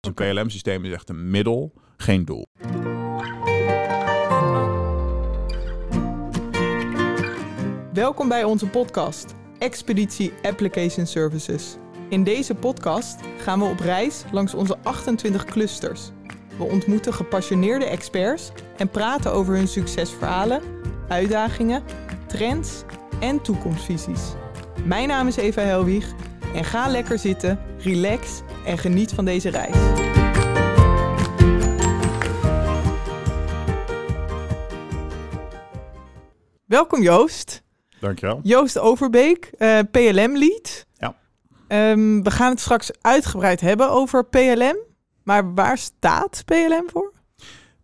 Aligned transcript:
Een 0.00 0.14
PLM-systeem 0.14 0.84
is 0.84 0.92
echt 0.92 1.08
een 1.08 1.30
middel, 1.30 1.72
geen 1.96 2.24
doel. 2.24 2.46
Welkom 7.92 8.28
bij 8.28 8.44
onze 8.44 8.66
podcast 8.66 9.34
Expeditie 9.58 10.32
Application 10.42 11.06
Services. 11.06 11.76
In 12.08 12.24
deze 12.24 12.54
podcast 12.54 13.20
gaan 13.38 13.58
we 13.58 13.64
op 13.64 13.78
reis 13.78 14.24
langs 14.32 14.54
onze 14.54 14.78
28 14.82 15.44
clusters. 15.44 16.10
We 16.58 16.64
ontmoeten 16.64 17.14
gepassioneerde 17.14 17.84
experts 17.84 18.52
en 18.76 18.88
praten 18.88 19.32
over 19.32 19.54
hun 19.54 19.68
succesverhalen, 19.68 20.62
uitdagingen, 21.08 21.82
trends 22.26 22.82
en 23.20 23.42
toekomstvisies. 23.42 24.32
Mijn 24.84 25.08
naam 25.08 25.26
is 25.26 25.36
Eva 25.36 25.62
Helwig 25.62 26.14
en 26.54 26.64
ga 26.64 26.88
lekker 26.88 27.18
zitten, 27.18 27.58
relax 27.78 28.40
en 28.64 28.78
geniet 28.78 29.12
van 29.12 29.24
deze 29.24 29.48
reis. 29.48 29.76
Welkom 36.64 37.02
Joost. 37.02 37.62
Dankjewel. 38.00 38.40
Joost 38.42 38.78
Overbeek, 38.78 39.50
eh, 39.58 39.78
PLM-lead. 39.90 40.86
Ja. 40.92 41.16
Ehm, 41.68 42.22
we 42.22 42.30
gaan 42.30 42.50
het 42.50 42.60
straks 42.60 42.90
uitgebreid 43.00 43.60
hebben 43.60 43.90
over 43.90 44.24
PLM. 44.24 44.76
Maar 45.22 45.54
waar 45.54 45.78
staat 45.78 46.42
PLM 46.44 46.84
voor? 46.86 47.09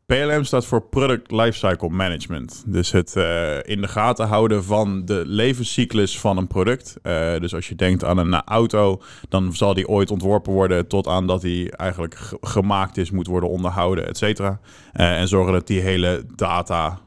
PLM 0.06 0.45
staat 0.45 0.66
voor 0.66 0.83
Product 0.83 1.30
Lifecycle 1.30 1.88
Management. 1.88 2.62
Dus 2.66 2.92
het 2.92 3.15
uh, 3.16 3.56
in 3.62 3.80
de 3.80 3.88
gaten 3.88 4.27
houden 4.27 4.65
van 4.65 5.05
de 5.05 5.23
levenscyclus 5.27 6.20
van 6.20 6.37
een 6.37 6.46
product. 6.46 6.96
Uh, 7.02 7.38
dus 7.38 7.55
als 7.55 7.69
je 7.69 7.74
denkt 7.74 8.05
aan 8.05 8.19
een 8.19 8.34
auto, 8.34 9.02
dan 9.29 9.55
zal 9.55 9.74
die 9.74 9.88
ooit 9.88 10.10
ontworpen 10.10 10.52
worden 10.52 10.87
tot 10.87 11.06
aan 11.06 11.27
dat 11.27 11.41
die 11.41 11.77
eigenlijk 11.77 12.19
gemaakt 12.41 12.96
is, 12.96 13.10
moet 13.10 13.27
worden 13.27 13.48
onderhouden, 13.48 14.06
et 14.06 14.16
cetera. 14.16 14.60
Uh, 14.95 15.19
en 15.20 15.29
zorgen 15.29 15.52
dat 15.52 15.66
die 15.66 15.80
hele 15.80 16.24
data, 16.34 16.99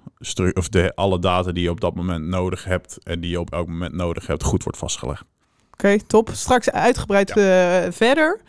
of 0.54 0.70
de, 0.70 0.92
alle 0.96 1.20
data 1.20 1.52
die 1.52 1.64
je 1.64 1.70
op 1.70 1.82
dat 1.82 1.96
moment 1.96 2.26
nodig 2.26 2.64
hebt 2.64 2.98
en 3.04 3.20
die 3.20 3.30
je 3.30 3.40
op 3.40 3.54
elk 3.54 3.68
moment 3.68 3.94
nodig 3.94 4.28
hebt, 4.28 4.44
goed 4.44 4.64
wordt 4.64 4.78
vastgelegd. 4.78 5.24
Oké, 5.74 5.86
okay, 5.88 6.02
top. 6.08 6.30
Straks 6.34 6.72
uitgebreid 6.72 7.32
ja. 7.36 7.92
verder. 7.92 8.42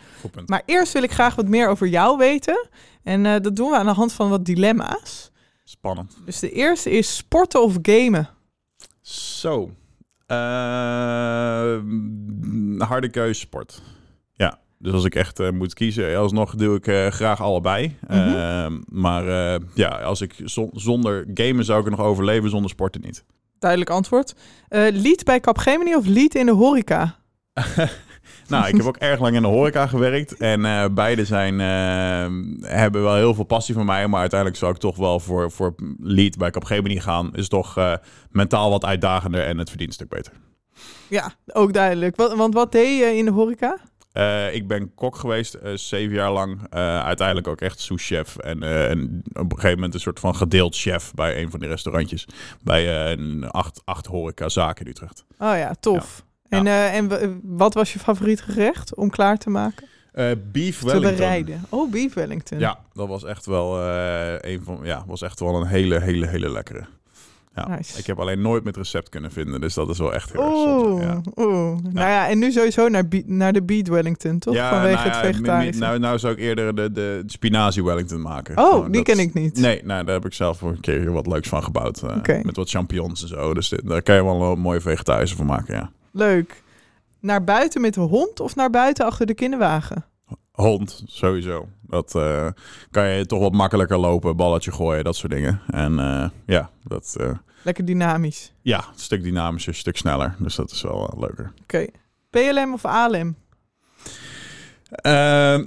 Maar 0.47 0.62
eerst 0.67 0.93
wil 0.93 1.03
ik 1.03 1.12
graag 1.12 1.34
wat 1.34 1.48
meer 1.48 1.69
over 1.69 1.87
jou 1.87 2.19
weten. 2.19 2.69
En 3.03 3.25
uh, 3.25 3.37
dat 3.41 3.56
doen 3.56 3.70
we 3.70 3.77
aan 3.77 3.87
de 3.87 3.93
hand 3.93 4.12
van 4.12 4.29
wat 4.29 4.45
dilemma's. 4.45 5.31
Spannend. 5.65 6.17
Dus 6.25 6.39
de 6.39 6.53
eerste 6.53 6.91
is 6.91 7.17
sporten 7.17 7.62
of 7.62 7.79
gamen? 7.83 8.29
Zo. 9.01 9.70
Uh, 10.27 10.37
harde 12.78 13.09
keuze 13.11 13.41
sport. 13.41 13.83
Ja. 14.33 14.59
Dus 14.78 14.93
als 14.93 15.05
ik 15.05 15.15
echt 15.15 15.41
uh, 15.41 15.51
moet 15.51 15.75
kiezen, 15.75 16.17
alsnog 16.17 16.55
doe 16.55 16.77
ik 16.77 17.15
graag 17.15 17.41
allebei. 17.41 17.97
Mm 18.09 18.17
-hmm. 18.17 18.84
maar 18.89 19.25
ja, 19.75 19.89
als 19.89 20.21
ik 20.21 20.34
zonder 20.73 21.27
gamen 21.34 21.65
zou 21.65 21.78
ik 21.81 21.84
er 21.84 21.91
nog 21.91 22.01
overleven, 22.01 22.51
zonder 22.51 22.71
sporten 22.71 23.01
niet. 23.01 23.25
Duidelijk 23.59 23.91
antwoord. 23.91 24.34
lead 24.69 25.25
bij 25.25 25.41
Capgemini 25.41 25.95
of 25.95 26.06
lead 26.06 26.34
in 26.34 26.47
de 26.47 26.53
horeca? 26.53 27.19
Nou, 28.48 28.69
ik 28.69 28.77
heb 28.77 28.86
ook 28.86 28.97
erg 28.97 29.20
lang 29.20 29.36
in 29.36 29.42
de 29.42 29.48
horeca 29.48 29.86
gewerkt. 29.86 30.36
En 30.36 30.61
uh, 30.61 30.84
beide 30.91 31.25
zijn, 31.25 31.55
uh, 31.55 32.69
hebben 32.70 33.03
wel 33.03 33.14
heel 33.14 33.34
veel 33.34 33.45
passie 33.45 33.75
voor 33.75 33.84
mij. 33.84 34.06
Maar 34.06 34.20
uiteindelijk 34.20 34.61
zou 34.61 34.72
ik 34.72 34.78
toch 34.78 34.97
wel 34.97 35.20
voor, 35.20 35.50
voor 35.50 35.75
lead 35.98 36.37
bij 36.37 36.50
Capgemini 36.50 37.00
gaan. 37.00 37.34
Is 37.34 37.48
toch 37.48 37.78
uh, 37.78 37.95
mentaal 38.31 38.70
wat 38.70 38.84
uitdagender 38.84 39.45
en 39.45 39.59
het 39.59 39.69
verdient 39.69 39.89
een 39.89 39.95
stuk 39.95 40.09
beter. 40.09 40.33
Ja, 41.09 41.33
ook 41.47 41.72
duidelijk. 41.72 42.17
Want, 42.17 42.33
want 42.33 42.55
wat 42.55 42.72
deed 42.72 42.98
je 42.98 43.17
in 43.17 43.25
de 43.25 43.31
horeca? 43.31 43.78
Uh, 44.12 44.55
ik 44.55 44.69
ben 44.69 44.94
kok 44.94 45.17
geweest, 45.17 45.56
uh, 45.62 45.72
zeven 45.75 46.15
jaar 46.15 46.33
lang. 46.33 46.61
Uh, 46.61 47.05
uiteindelijk 47.05 47.48
ook 47.48 47.61
echt 47.61 47.81
souschef. 47.81 48.37
En, 48.37 48.62
en, 48.62 49.22
op 49.33 49.53
een 49.53 49.55
gegeven 49.55 49.75
moment 49.75 49.94
een 49.94 50.00
soort 50.00 50.20
van 50.20 50.37
gedeeld 50.37 50.77
chef 50.77 51.15
bij 51.15 51.42
een 51.42 51.50
van 51.50 51.61
die 51.61 51.69
restaurantjes. 51.69 52.27
Bij 52.62 53.12
een 53.12 53.50
acht, 53.50 53.83
acht 53.84 54.06
horecazaken 54.06 54.84
in 54.84 54.91
Utrecht. 54.91 55.25
Oh 55.38 55.56
ja, 55.56 55.75
tof. 55.81 56.22
Ja. 56.25 56.28
En, 56.50 56.66
uh, 56.66 56.94
en 56.94 57.41
wat 57.43 57.75
was 57.75 57.93
je 57.93 57.99
favoriet 57.99 58.43
gerecht 58.43 58.94
om 58.94 59.11
klaar 59.11 59.38
te 59.38 59.50
maken? 59.50 59.88
Uh, 60.15 60.31
beef 60.53 60.81
Wellington. 60.81 61.11
Te 61.11 61.16
bereiden. 61.16 61.65
Oh, 61.69 61.91
beef 61.91 62.15
Wellington. 62.15 62.59
Ja, 62.59 62.78
dat 62.93 63.09
was 63.09 63.25
echt 63.25 63.47
wel 63.47 63.81
uh, 63.81 64.33
een 64.41 64.61
van, 64.65 64.78
ja, 64.83 65.05
was 65.06 65.22
echt 65.22 65.41
wel 65.41 65.55
een 65.55 65.66
hele, 65.66 66.00
hele, 66.00 66.27
hele 66.27 66.50
lekkere. 66.50 66.84
Ja. 67.55 67.69
Nice. 67.69 67.99
Ik 67.99 68.06
heb 68.06 68.19
alleen 68.19 68.41
nooit 68.41 68.65
met 68.65 68.77
recept 68.77 69.09
kunnen 69.09 69.33
vinden, 69.33 69.61
dus 69.61 69.75
dat 69.75 69.88
is 69.88 69.99
wel 69.99 70.15
echt 70.15 70.33
heel 70.33 70.43
erg 70.43 70.53
zonde. 70.53 71.03
Ja. 71.03 71.21
Oeh. 71.37 71.78
Ja. 71.83 71.91
Nou 71.93 72.09
ja, 72.09 72.28
en 72.28 72.38
nu 72.38 72.53
sowieso 72.53 72.88
naar, 72.88 73.05
naar 73.27 73.53
de 73.53 73.62
Beef 73.62 73.88
Wellington, 73.88 74.38
toch? 74.38 74.55
Ja, 74.55 74.71
Vanwege 74.71 75.09
nou 75.09 75.09
het 75.09 75.27
vegetarische. 75.27 75.81
Nou, 75.81 75.99
nou 75.99 76.19
zou 76.19 76.32
ik 76.32 76.38
eerder 76.38 76.75
de, 76.75 76.93
de 76.93 77.22
spinazie 77.27 77.84
Wellington 77.84 78.21
maken. 78.21 78.59
Oh, 78.59 78.71
Gewoon, 78.71 78.91
die 78.91 79.03
ken 79.03 79.19
ik 79.19 79.34
niet. 79.34 79.59
Nee, 79.59 79.81
nou, 79.84 80.05
daar 80.05 80.15
heb 80.15 80.25
ik 80.25 80.32
zelf 80.32 80.61
een 80.61 80.81
keer 80.81 81.12
wat 81.12 81.27
leuks 81.27 81.49
van 81.49 81.62
gebouwd. 81.62 82.03
Uh, 82.05 82.17
okay. 82.17 82.41
Met 82.43 82.56
wat 82.56 82.71
champignons 82.71 83.22
en 83.22 83.28
zo. 83.28 83.55
Dus 83.55 83.69
dit, 83.69 83.88
daar 83.88 84.03
kan 84.03 84.15
je 84.15 84.25
wel 84.25 84.53
een 84.53 84.59
mooie 84.59 84.81
vegetarische 84.81 85.37
van 85.37 85.47
maken, 85.47 85.75
ja. 85.75 85.91
Leuk. 86.12 86.62
Naar 87.21 87.44
buiten 87.44 87.81
met 87.81 87.94
de 87.94 88.00
hond 88.00 88.41
of 88.41 88.54
naar 88.54 88.71
buiten 88.71 89.06
achter 89.06 89.26
de 89.26 89.34
kinderwagen? 89.34 90.04
Hond, 90.53 91.03
sowieso. 91.06 91.69
Dat 91.82 92.15
uh, 92.15 92.47
kan 92.91 93.09
je 93.09 93.26
toch 93.26 93.41
wat 93.41 93.53
makkelijker 93.53 93.98
lopen, 93.98 94.37
balletje 94.37 94.72
gooien, 94.72 95.04
dat 95.04 95.16
soort 95.16 95.32
dingen. 95.32 95.60
En 95.70 95.93
uh, 95.93 96.28
ja, 96.47 96.70
dat... 96.84 97.16
Uh, 97.20 97.31
Lekker 97.62 97.84
dynamisch. 97.84 98.53
Ja, 98.62 98.78
een 98.78 98.99
stuk 98.99 99.22
dynamischer, 99.22 99.72
een 99.72 99.78
stuk 99.78 99.97
sneller. 99.97 100.34
Dus 100.38 100.54
dat 100.54 100.70
is 100.70 100.82
wel 100.82 101.15
leuker. 101.19 101.53
Oké. 101.62 101.88
Okay. 102.31 102.53
PLM 102.53 102.72
of 102.72 102.84
ALM? 102.84 103.37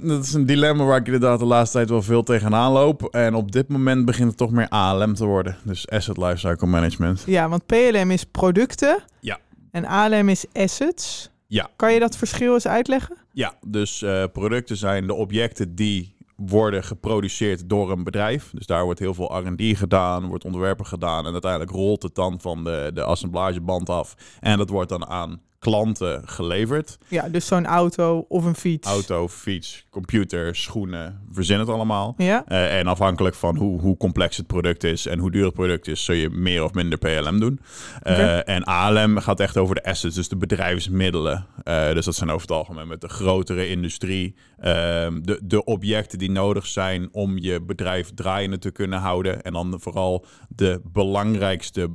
dat 0.02 0.24
is 0.24 0.32
een 0.32 0.46
dilemma 0.46 0.84
waar 0.84 0.98
ik 0.98 1.06
inderdaad 1.06 1.38
de 1.38 1.44
laatste 1.44 1.76
tijd 1.76 1.88
wel 1.88 2.02
veel 2.02 2.22
tegenaan 2.22 2.72
loop. 2.72 3.02
En 3.02 3.34
op 3.34 3.52
dit 3.52 3.68
moment 3.68 4.04
begint 4.04 4.28
het 4.28 4.36
toch 4.36 4.50
meer 4.50 4.68
ALM 4.68 5.14
te 5.14 5.24
worden. 5.24 5.56
Dus 5.62 5.88
Asset 5.88 6.16
Lifecycle 6.16 6.66
Management. 6.66 7.22
Ja, 7.26 7.48
want 7.48 7.66
PLM 7.66 8.10
is 8.10 8.24
producten. 8.24 9.02
Ja. 9.20 9.38
En 9.74 9.84
ALM 9.84 10.28
is 10.28 10.44
assets. 10.52 11.30
Ja. 11.46 11.70
Kan 11.76 11.92
je 11.92 12.00
dat 12.00 12.16
verschil 12.16 12.54
eens 12.54 12.66
uitleggen? 12.66 13.16
Ja, 13.32 13.54
dus 13.66 14.02
uh, 14.02 14.24
producten 14.32 14.76
zijn 14.76 15.06
de 15.06 15.14
objecten 15.14 15.74
die 15.74 16.14
worden 16.36 16.84
geproduceerd 16.84 17.68
door 17.68 17.90
een 17.90 18.04
bedrijf. 18.04 18.50
Dus 18.52 18.66
daar 18.66 18.84
wordt 18.84 19.00
heel 19.00 19.14
veel 19.14 19.38
R&D 19.38 19.76
gedaan, 19.76 20.26
wordt 20.26 20.44
ontwerpen 20.44 20.86
gedaan 20.86 21.26
en 21.26 21.32
uiteindelijk 21.32 21.70
rolt 21.70 22.02
het 22.02 22.14
dan 22.14 22.40
van 22.40 22.64
de, 22.64 22.90
de 22.94 23.02
assemblageband 23.02 23.90
af 23.90 24.14
en 24.40 24.58
dat 24.58 24.70
wordt 24.70 24.88
dan 24.88 25.06
aan 25.06 25.40
klanten 25.64 26.22
geleverd. 26.28 26.98
Ja, 27.08 27.28
dus 27.28 27.46
zo'n 27.46 27.66
auto 27.66 28.24
of 28.28 28.44
een 28.44 28.54
fiets. 28.54 28.88
Auto, 28.88 29.28
fiets, 29.28 29.84
computer, 29.90 30.56
schoenen, 30.56 31.20
verzin 31.30 31.58
het 31.58 31.68
allemaal. 31.68 32.14
Ja. 32.16 32.44
Uh, 32.48 32.78
en 32.78 32.86
afhankelijk 32.86 33.34
van 33.34 33.56
hoe, 33.56 33.80
hoe 33.80 33.96
complex 33.96 34.36
het 34.36 34.46
product 34.46 34.84
is 34.84 35.06
en 35.06 35.18
hoe 35.18 35.30
duur 35.30 35.44
het 35.44 35.54
product 35.54 35.88
is, 35.88 36.04
zul 36.04 36.14
je 36.14 36.30
meer 36.30 36.64
of 36.64 36.72
minder 36.72 36.98
PLM 36.98 37.40
doen. 37.40 37.60
Uh, 38.02 38.12
okay. 38.12 38.40
En 38.40 38.64
ALM 38.64 39.18
gaat 39.18 39.40
echt 39.40 39.56
over 39.56 39.74
de 39.74 39.84
assets, 39.84 40.14
dus 40.14 40.28
de 40.28 40.36
bedrijfsmiddelen. 40.36 41.46
Uh, 41.64 41.92
dus 41.92 42.04
dat 42.04 42.14
zijn 42.14 42.30
over 42.30 42.42
het 42.42 42.56
algemeen 42.56 42.88
met 42.88 43.00
de 43.00 43.08
grotere 43.08 43.68
industrie. 43.68 44.34
Ehm, 44.58 45.22
de, 45.22 45.40
de 45.42 45.64
objecten 45.64 46.18
die 46.18 46.30
nodig 46.30 46.66
zijn 46.66 47.08
om 47.12 47.38
je 47.38 47.62
bedrijf 47.62 48.10
draaiende 48.14 48.58
te 48.58 48.70
kunnen 48.70 48.98
houden. 48.98 49.42
En 49.42 49.52
dan 49.52 49.76
vooral 49.80 50.26
de 50.48 50.80
belangrijkste 50.84 51.90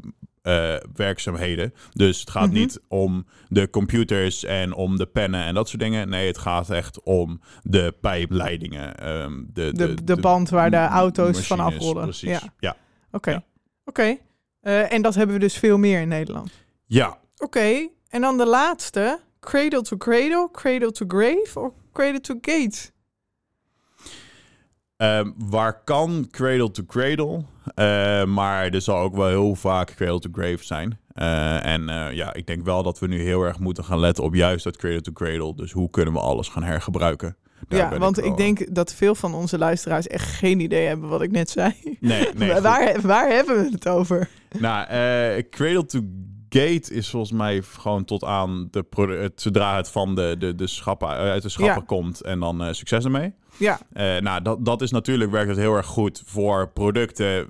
uh, 0.49 0.75
werkzaamheden. 0.93 1.73
Dus 1.93 2.19
het 2.19 2.29
gaat 2.29 2.45
mm 2.45 2.51
-hmm. 2.51 2.59
niet 2.59 2.79
om 2.87 3.25
de 3.47 3.69
computers 3.69 4.43
en 4.43 4.73
om 4.73 4.97
de 4.97 5.05
pennen 5.05 5.45
en 5.45 5.53
dat 5.53 5.69
soort 5.69 5.81
dingen. 5.81 6.09
Nee, 6.09 6.27
het 6.27 6.37
gaat 6.37 6.69
echt 6.69 7.03
om 7.03 7.41
de 7.63 7.93
pijpleidingen. 8.01 9.09
Um, 9.09 9.49
de, 9.53 9.73
de, 9.73 9.93
de, 9.93 10.03
de, 10.03 10.17
band 10.17 10.49
waar 10.49 10.71
de 10.71 10.77
auto's 10.77 11.47
van 11.47 11.59
afrollen. 11.59 12.03
Precies, 12.03 12.29
ja. 12.29 12.53
ja. 12.59 12.75
Oké, 13.11 13.31
ja. 13.31 13.43
oké. 13.85 14.01
Okay. 14.01 14.21
Uh, 14.61 14.93
en 14.93 15.01
dat 15.01 15.15
hebben 15.15 15.35
we 15.35 15.41
dus 15.41 15.57
veel 15.57 15.77
meer 15.77 16.01
in 16.01 16.07
Nederland. 16.07 16.51
Ja. 16.85 17.07
Oké, 17.07 17.43
okay. 17.43 17.91
en 18.09 18.21
dan 18.21 18.38
de 18.38 18.45
laatste. 18.45 19.19
Cradle 19.39 19.81
to 19.81 19.97
cradle, 19.97 20.49
cradle 20.51 20.91
to 20.91 21.05
grave 21.07 21.59
of 21.59 21.71
cradle 21.93 22.19
to 22.19 22.35
gate? 22.41 22.91
Um, 25.04 25.34
waar 25.38 25.84
kan 25.84 26.28
cradle 26.31 26.72
to 26.72 26.84
cradle, 26.84 27.44
uh, 27.75 28.24
maar 28.25 28.69
er 28.69 28.81
zal 28.81 28.98
ook 28.98 29.16
wel 29.16 29.28
heel 29.28 29.56
vaak 29.56 29.96
cradle 29.96 30.19
to 30.19 30.30
grave 30.31 30.63
zijn. 30.63 31.00
Uh, 31.16 31.66
en 31.66 31.81
uh, 31.81 32.12
ja, 32.12 32.34
ik 32.34 32.48
denk 32.48 32.63
wel 32.63 32.84
dat 32.84 33.00
we 33.00 33.07
nu 33.07 33.22
heel 33.22 33.44
erg 33.44 33.60
moeten 33.60 33.84
gaan 33.84 34.00
letten 34.00 34.24
op 34.24 34.36
juist 34.36 34.63
dat 34.63 34.78
cradle 34.78 35.01
to 35.01 35.12
cradle. 35.12 35.56
Dus 35.56 35.72
hoe 35.72 35.90
kunnen 35.90 36.13
we 36.13 36.19
alles 36.19 36.48
gaan 36.48 36.63
hergebruiken? 36.63 37.38
Daar 37.68 37.94
ja, 37.94 38.00
want 38.00 38.18
ik, 38.18 38.25
ik, 38.25 38.38
denk 38.38 38.75
dat 38.75 38.94
veel 38.94 39.16
van 39.16 39.34
onze 39.34 39.57
luisteraars 39.57 40.07
echt 40.07 40.28
geen 40.28 40.60
idee 40.60 40.88
hebben 40.88 41.10
wat 41.10 41.22
ik 41.22 41.31
net 41.31 41.50
zei. 41.50 41.74
Nee, 42.00 42.28
nee. 42.38 42.62
waar, 42.62 43.01
waar 43.01 43.30
hebben 43.30 43.63
we 43.63 43.69
het 43.72 43.88
over? 43.88 44.30
Nou, 44.57 44.86
cradle 45.42 45.86
to 45.86 46.00
gate 46.50 46.94
is 46.94 47.10
volgens 47.10 47.31
mij 47.31 47.62
gewoon 47.62 48.06
tot 48.06 48.24
aan 48.24 48.68
de 48.72 49.31
zodra 49.36 49.75
het 49.75 49.90
van 49.90 50.16
de, 50.16 50.36
de, 50.40 50.56
de 50.56 50.68
schappen 50.68 51.07
uit 51.07 51.42
de 51.42 51.50
schappen 51.50 51.75
ja. 51.75 51.86
komt 51.86 52.22
en 52.22 52.40
dan 52.40 52.75
succes 52.75 53.04
ermee. 53.04 53.34
Ja. 53.59 53.79
Uh, 53.94 54.17
nou, 54.21 54.41
dat, 54.41 54.65
dat 54.65 54.81
is 54.81 54.91
natuurlijk 54.91 55.31
werkt 55.31 55.50
het 55.50 55.57
heel 55.57 55.75
erg 55.75 55.85
goed 55.85 56.21
voor 56.25 56.69
producten 56.69 57.47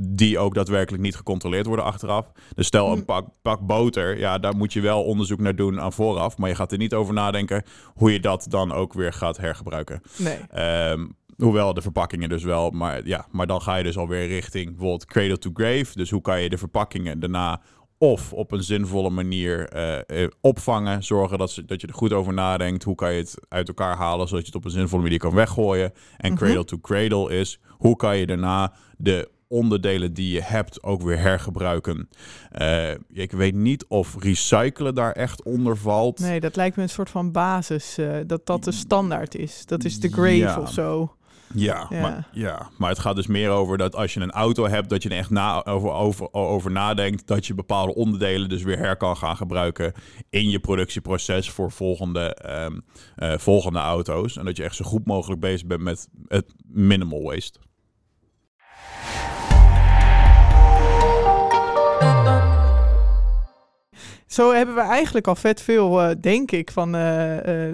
die 0.00 0.38
ook 0.38 0.54
daadwerkelijk 0.54 1.02
niet 1.02 1.16
gecontroleerd 1.16 1.66
worden 1.66 1.84
achteraf. 1.84 2.32
Dus 2.54 2.66
stel 2.66 2.92
een 2.92 2.98
mm. 2.98 3.04
pak, 3.04 3.28
pak 3.42 3.60
boter, 3.60 4.18
ja, 4.18 4.38
daar 4.38 4.56
moet 4.56 4.72
je 4.72 4.80
wel 4.80 5.04
onderzoek 5.04 5.40
naar 5.40 5.56
doen 5.56 5.80
aan 5.80 5.92
vooraf. 5.92 6.38
Maar 6.38 6.48
je 6.48 6.54
gaat 6.54 6.72
er 6.72 6.78
niet 6.78 6.94
over 6.94 7.14
nadenken 7.14 7.64
hoe 7.94 8.12
je 8.12 8.20
dat 8.20 8.46
dan 8.48 8.72
ook 8.72 8.92
weer 8.92 9.12
gaat 9.12 9.36
hergebruiken. 9.36 10.02
Nee. 10.16 10.90
Um, 10.90 11.20
Hoewel 11.36 11.74
de 11.74 11.82
verpakkingen 11.82 12.28
dus 12.28 12.44
wel, 12.44 12.70
maar 12.70 13.06
ja, 13.06 13.26
maar 13.30 13.46
dan 13.46 13.62
ga 13.62 13.76
je 13.76 13.84
dus 13.84 13.96
alweer 13.96 14.26
richting 14.26 14.66
bijvoorbeeld 14.66 15.04
cradle 15.04 15.38
to 15.38 15.50
grave. 15.54 15.86
Dus 15.94 16.10
hoe 16.10 16.20
kan 16.20 16.40
je 16.40 16.48
de 16.48 16.58
verpakkingen 16.58 17.20
daarna 17.20 17.60
of 18.02 18.32
op 18.32 18.52
een 18.52 18.62
zinvolle 18.62 19.10
manier 19.10 19.76
uh, 20.06 20.26
opvangen, 20.40 21.02
zorgen 21.02 21.38
dat, 21.38 21.50
ze, 21.50 21.64
dat 21.64 21.80
je 21.80 21.86
er 21.86 21.94
goed 21.94 22.12
over 22.12 22.32
nadenkt. 22.32 22.82
Hoe 22.82 22.94
kan 22.94 23.12
je 23.12 23.18
het 23.18 23.34
uit 23.48 23.68
elkaar 23.68 23.96
halen 23.96 24.28
zodat 24.28 24.46
je 24.46 24.46
het 24.46 24.56
op 24.56 24.64
een 24.64 24.70
zinvolle 24.70 25.02
manier 25.02 25.18
kan 25.18 25.34
weggooien. 25.34 25.92
En 26.16 26.32
mhm. 26.32 26.42
cradle 26.42 26.64
to 26.64 26.78
cradle 26.78 27.38
is 27.38 27.60
hoe 27.68 27.96
kan 27.96 28.16
je 28.16 28.26
daarna 28.26 28.72
de 28.96 29.28
onderdelen 29.48 30.14
die 30.14 30.32
je 30.32 30.42
hebt 30.42 30.82
ook 30.82 31.02
weer 31.02 31.18
hergebruiken. 31.18 32.08
Uh, 32.58 32.90
ik 33.12 33.32
weet 33.32 33.54
niet 33.54 33.84
of 33.86 34.16
recyclen 34.18 34.94
daar 34.94 35.12
echt 35.12 35.42
onder 35.42 35.76
valt. 35.76 36.18
Nee, 36.18 36.40
dat 36.40 36.56
lijkt 36.56 36.76
me 36.76 36.82
een 36.82 36.88
soort 36.88 37.10
van 37.10 37.32
basis, 37.32 37.98
dat 38.26 38.46
dat 38.46 38.64
de 38.64 38.72
standaard 38.72 39.34
is. 39.34 39.66
Dat 39.66 39.84
is 39.84 40.00
de 40.00 40.08
grave 40.08 40.60
of 40.60 40.72
zo. 40.72 41.14
Ja, 41.54 41.86
Maar, 41.90 42.28
ja, 42.32 42.68
maar 42.78 42.88
het 42.88 42.98
gaat 42.98 43.16
dus 43.16 43.26
meer 43.26 43.50
over 43.50 43.78
dat 43.78 43.96
als 43.96 44.14
je 44.14 44.20
een 44.20 44.30
auto 44.30 44.66
hebt, 44.66 44.88
dat 44.88 45.02
je 45.02 45.08
er 45.08 45.16
echt 45.16 45.30
na, 45.30 45.64
over, 45.64 45.90
over, 45.90 46.32
over 46.32 46.70
nadenkt 46.70 47.26
dat 47.26 47.46
je 47.46 47.54
bepaalde 47.54 47.94
onderdelen 47.94 48.48
dus 48.48 48.62
weer 48.62 48.78
her 48.78 48.96
kan 48.96 49.16
gaan 49.16 49.36
gebruiken 49.36 49.92
in 50.30 50.50
je 50.50 50.60
productieproces 50.60 51.50
voor 51.50 51.70
volgende, 51.70 52.36
um, 52.64 52.84
uh, 53.18 53.38
volgende 53.38 53.78
auto's. 53.78 54.36
En 54.36 54.44
dat 54.44 54.56
je 54.56 54.62
echt 54.62 54.76
zo 54.76 54.84
goed 54.84 55.06
mogelijk 55.06 55.40
bezig 55.40 55.66
bent 55.66 55.82
met 55.82 56.08
het 56.28 56.54
minimal 56.66 57.22
waste. 57.22 57.58
Zo 64.26 64.52
hebben 64.52 64.74
we 64.74 64.80
eigenlijk 64.80 65.26
al 65.26 65.34
vet 65.34 65.62
veel, 65.62 66.02
uh, 66.02 66.10
denk 66.20 66.50
ik, 66.50 66.70
van 66.70 66.96
uh, 66.96 67.72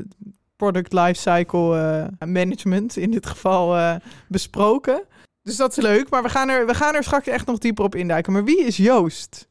product 0.58 0.92
lifecycle 0.92 1.74
uh, 2.20 2.28
management 2.28 2.96
in 2.96 3.10
dit 3.10 3.26
geval 3.26 3.76
uh, 3.76 3.94
besproken. 4.28 5.02
Dus 5.42 5.56
dat 5.56 5.76
is 5.76 5.82
leuk, 5.82 6.10
maar 6.10 6.22
we 6.22 6.28
gaan, 6.28 6.48
er, 6.48 6.66
we 6.66 6.74
gaan 6.74 6.94
er 6.94 7.04
straks 7.04 7.26
echt 7.26 7.46
nog 7.46 7.58
dieper 7.58 7.84
op 7.84 7.94
induiken. 7.94 8.32
Maar 8.32 8.44
wie 8.44 8.64
is 8.64 8.76
Joost? 8.76 9.47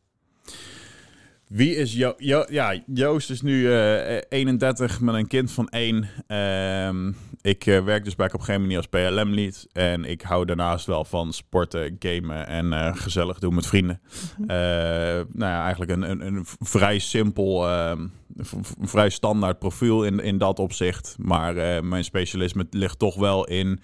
Wie 1.48 1.76
is 1.76 1.94
jo 1.94 2.14
jo 2.18 2.46
ja, 2.50 2.82
Joost 2.86 3.30
is 3.30 3.42
nu 3.42 3.62
uh, 3.62 4.18
eh, 4.18 4.24
31 4.30 5.02
met 5.02 5.16
een 5.16 5.28
kind 5.28 5.52
van 5.52 5.70
1. 5.70 6.10
Um, 6.88 7.16
ik 7.42 7.66
uh, 7.66 7.84
werk 7.84 8.04
dus 8.04 8.16
bij 8.16 8.34
op 8.34 8.42
geen 8.42 8.62
manier 8.62 8.78
als 8.78 8.88
PLM-lead. 8.88 9.68
En 9.72 10.06
ik 10.06 10.22
hou 10.22 10.46
daarnaast 10.46 10.86
wel 10.86 11.06
van 11.06 11.34
sporten, 11.34 11.96
gamen 12.00 12.48
en 12.48 12.66
uh, 12.66 12.96
gezellig 12.96 13.40
doen 13.40 13.56
met 13.56 13.68
vrienden. 13.68 14.02
Mhm. 14.38 14.48
nou 15.32 15.52
ja, 15.52 15.62
eigenlijk 15.62 15.92
een, 15.92 16.10
een, 16.10 16.22
een 16.22 16.46
vrij 16.60 17.00
simpel, 17.00 17.68
ehm, 17.68 18.08
vrij 18.82 19.10
standaard 19.10 19.60
profiel 19.60 20.04
in, 20.04 20.20
in 20.20 20.38
dat 20.38 20.60
opzicht. 20.60 21.16
Maar 21.20 21.84
mijn 21.86 22.04
specialisme 22.04 22.68
ligt 22.70 23.00
toch 23.00 23.16
wel 23.16 23.48
in 23.48 23.80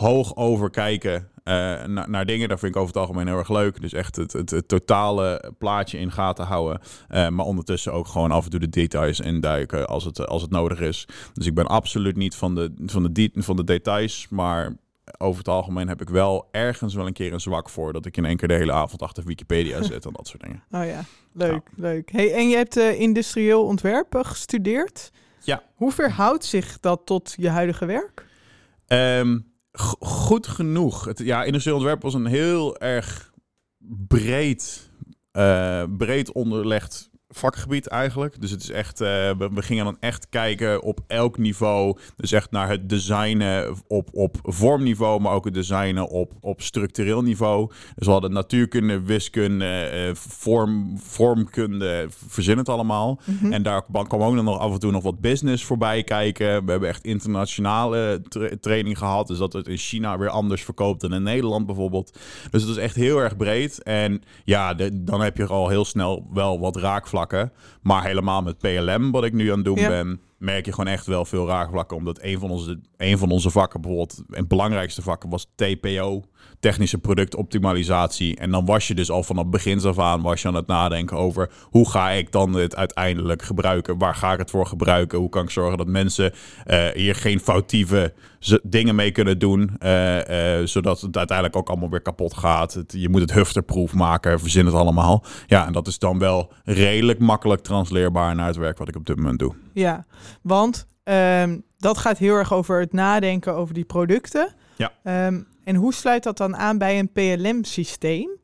hoog 0.00 0.36
overkijken 0.36 1.28
uh, 1.44 1.84
naar, 1.84 2.26
dingen. 2.26 2.48
Dat 2.48 2.58
vind 2.58 2.74
ik 2.74 2.80
over 2.80 2.94
het 2.94 3.02
algemeen 3.02 3.26
heel 3.26 3.38
erg 3.38 3.48
leuk. 3.48 3.80
Dus 3.80 3.92
echt 3.92 4.16
het, 4.16 4.32
het, 4.32 4.68
totale 4.68 5.52
plaatje 5.58 5.98
in 5.98 6.12
gaten 6.12 6.44
houden. 6.44 6.80
Uh, 7.10 7.28
maar 7.28 7.46
ondertussen 7.46 7.92
ook 7.92 8.06
gewoon 8.06 8.30
af 8.30 8.44
en 8.44 8.50
toe 8.50 8.60
de 8.60 8.68
details 8.68 9.20
induiken 9.20 9.88
als 9.88 10.04
het, 10.04 10.26
als 10.26 10.42
het 10.42 10.50
nodig 10.50 10.80
is. 10.80 11.08
Dus 11.32 11.46
ik 11.46 11.54
ben 11.54 11.66
absoluut 11.66 12.16
niet 12.16 12.34
van 12.34 12.54
de, 12.54 12.72
van 12.86 13.12
de, 13.12 13.30
van 13.34 13.56
de 13.56 13.64
details. 13.64 14.26
Maar 14.30 14.76
over 15.18 15.38
het 15.38 15.48
algemeen 15.48 15.88
heb 15.88 16.00
ik 16.00 16.08
wel 16.08 16.48
ergens 16.50 16.94
wel 16.94 17.06
een 17.06 17.12
keer 17.12 17.32
een 17.32 17.40
zwak 17.40 17.68
voor. 17.68 17.92
Dat 17.92 18.06
ik 18.06 18.16
in 18.16 18.24
één 18.24 18.36
keer 18.36 18.48
de 18.48 18.54
hele 18.54 18.72
avond 18.72 19.02
achter 19.02 19.24
Wikipedia 19.24 19.82
zit 19.92 20.04
en 20.04 20.12
dat 20.12 20.28
soort 20.28 20.42
dingen. 20.42 20.62
Oh 20.70 20.84
ja, 20.86 21.04
leuk, 21.32 21.68
leuk. 21.76 22.12
Hey, 22.12 22.34
en 22.34 22.48
je 22.48 22.56
hebt 22.56 22.76
uh, 22.76 23.00
industrieel 23.00 23.64
ontwerpen 23.64 24.26
gestudeerd. 24.26 25.10
Ja. 25.42 25.62
Hoe 25.74 25.92
verhoudt 25.92 26.44
zich 26.44 26.80
dat 26.80 27.00
tot 27.04 27.34
je 27.36 27.48
huidige 27.48 27.86
werk? 27.86 28.26
Um, 28.86 29.49
goed 29.98 30.46
genoeg. 30.46 31.04
Het, 31.04 31.18
ja, 31.18 31.44
industrieel 31.44 31.76
ontwerp 31.76 32.02
was 32.02 32.14
een 32.14 32.26
heel 32.26 32.78
erg 32.78 33.32
breed, 34.06 34.90
uh, 35.32 35.84
breed 35.96 36.32
onderlegd 36.32 37.09
vakgebied 37.30 37.86
eigenlijk. 37.86 38.40
Dus 38.40 38.50
het 38.50 38.62
is 38.62 38.70
echt, 38.70 39.00
uh, 39.00 39.06
we, 39.08 39.48
we, 39.54 39.62
gingen 39.62 39.84
dan 39.84 39.96
echt 40.00 40.28
kijken 40.28 40.82
op 40.82 41.00
elk 41.06 41.38
niveau. 41.38 41.98
Dus 42.16 42.32
echt 42.32 42.50
naar 42.50 42.68
het 42.68 42.88
designen 42.88 43.76
op, 43.86 44.08
op 44.12 44.36
vormniveau, 44.42 45.20
maar 45.20 45.32
ook 45.32 45.44
het 45.44 45.54
designen 45.54 46.08
op, 46.08 46.32
op 46.40 46.62
structureel 46.62 47.22
niveau. 47.22 47.70
Dus 47.96 48.06
we 48.06 48.12
hadden 48.12 48.32
natuurkunde, 48.32 49.00
wiskunde, 49.00 49.90
uh, 50.08 50.14
vorm, 50.14 50.98
vormkunde, 50.98 52.06
verzin 52.26 52.58
het 52.58 52.68
allemaal. 52.68 53.20
Mhm. 53.24 53.52
En 53.52 53.62
daar 53.62 53.82
kwam 53.82 54.22
ook 54.22 54.34
nog 54.34 54.58
af 54.58 54.72
en 54.72 54.78
toe 54.78 54.90
nog 54.90 55.02
wat 55.02 55.20
business 55.20 55.64
voorbij 55.64 56.02
kijken. 56.02 56.64
We 56.64 56.70
hebben 56.70 56.88
echt 56.88 57.04
internationale 57.04 58.22
training 58.60 58.98
gehad. 58.98 59.26
Dus 59.26 59.38
dat 59.38 59.52
het 59.52 59.68
in 59.68 59.76
China 59.76 60.18
weer 60.18 60.28
anders 60.28 60.64
verkoopt 60.64 61.00
dan 61.00 61.14
in 61.14 61.22
Nederland 61.22 61.66
bijvoorbeeld. 61.66 62.18
Dus 62.50 62.62
het 62.62 62.70
is 62.70 62.76
echt 62.76 62.94
heel 62.94 63.18
erg 63.18 63.36
breed. 63.36 63.82
En 63.82 64.22
ja, 64.44 64.74
de, 64.74 65.04
dan 65.04 65.20
heb 65.20 65.36
je 65.36 65.46
al 65.46 65.68
heel 65.68 65.84
snel 65.84 66.26
wel 66.32 66.60
wat 66.60 66.76
raakvlakken 66.76 67.18
maar 67.82 68.04
helemaal 68.04 68.42
met 68.42 68.58
PLM, 68.58 69.10
wat 69.10 69.24
ik 69.24 69.32
nu 69.32 69.50
aan 69.50 69.56
het 69.56 69.64
doen 69.64 69.74
ben, 69.74 70.20
merk 70.40 70.64
je 70.64 70.72
gewoon 70.72 70.92
echt 70.92 71.06
wel 71.06 71.24
veel 71.24 71.46
raakvlakken. 71.46 71.96
Omdat 71.96 72.22
een 72.22 72.38
van 72.38 72.50
onze, 72.50 72.80
een 72.96 73.18
van 73.18 73.30
onze 73.30 73.50
vakken, 73.50 73.80
bijvoorbeeld, 73.80 74.22
een 74.28 74.46
belangrijkste 74.46 75.02
vakken 75.02 75.30
was 75.30 75.46
TPO, 75.54 76.22
technische 76.60 76.98
productoptimalisatie. 76.98 78.36
En 78.36 78.50
dan 78.50 78.64
was 78.64 78.88
je 78.88 78.94
dus 78.94 79.10
al 79.10 79.22
vanaf 79.22 79.46
begins 79.46 79.84
af 79.84 79.98
aan 79.98 80.22
was 80.22 80.42
je 80.42 80.48
aan 80.48 80.54
het 80.54 80.66
nadenken 80.66 81.16
over 81.16 81.50
hoe 81.62 81.90
ga 81.90 82.10
ik 82.10 82.32
dan 82.32 82.54
het 82.54 82.76
uiteindelijk 82.76 83.42
gebruiken? 83.42 83.98
Waar 83.98 84.14
ga 84.14 84.32
ik 84.32 84.38
het 84.38 84.50
voor 84.50 84.66
gebruiken? 84.66 85.18
Hoe 85.18 85.28
kan 85.28 85.42
ik 85.42 85.50
zorgen 85.50 85.78
dat 85.78 85.86
mensen 85.86 86.32
uh, 86.66 86.88
hier 86.88 87.14
geen 87.14 87.40
foutieve 87.40 88.12
dingen 88.62 88.94
mee 88.94 89.10
kunnen 89.10 89.38
doen, 89.38 89.76
uh, 89.82 90.16
uh, 90.60 90.66
zodat 90.66 91.00
het 91.00 91.16
uiteindelijk 91.16 91.56
ook 91.56 91.68
allemaal 91.68 91.90
weer 91.90 92.02
kapot 92.02 92.36
gaat. 92.36 92.74
Het, 92.74 92.94
je 92.96 93.08
moet 93.08 93.20
het 93.20 93.32
hufterproof 93.32 93.94
maken, 93.94 94.40
verzin 94.40 94.66
het 94.66 94.74
allemaal. 94.74 95.24
Ja, 95.46 95.66
en 95.66 95.72
dat 95.72 95.86
is 95.86 95.98
dan 95.98 96.18
wel 96.18 96.52
redelijk 96.64 97.18
makkelijk 97.18 97.62
transleerbaar 97.62 98.34
naar 98.34 98.46
het 98.46 98.56
werk 98.56 98.78
wat 98.78 98.88
ik 98.88 98.96
op 98.96 99.06
dit 99.06 99.16
moment 99.16 99.38
doe. 99.38 99.54
Ja, 99.72 100.06
want 100.42 100.86
um, 101.04 101.62
dat 101.78 101.98
gaat 101.98 102.18
heel 102.18 102.34
erg 102.34 102.52
over 102.52 102.80
het 102.80 102.92
nadenken 102.92 103.54
over 103.54 103.74
die 103.74 103.84
producten. 103.84 104.54
Ja. 104.76 105.26
Um, 105.26 105.46
en 105.64 105.74
hoe 105.74 105.94
sluit 105.94 106.22
dat 106.22 106.36
dan 106.36 106.56
aan 106.56 106.78
bij 106.78 106.98
een 106.98 107.12
PLM-systeem? 107.12 108.38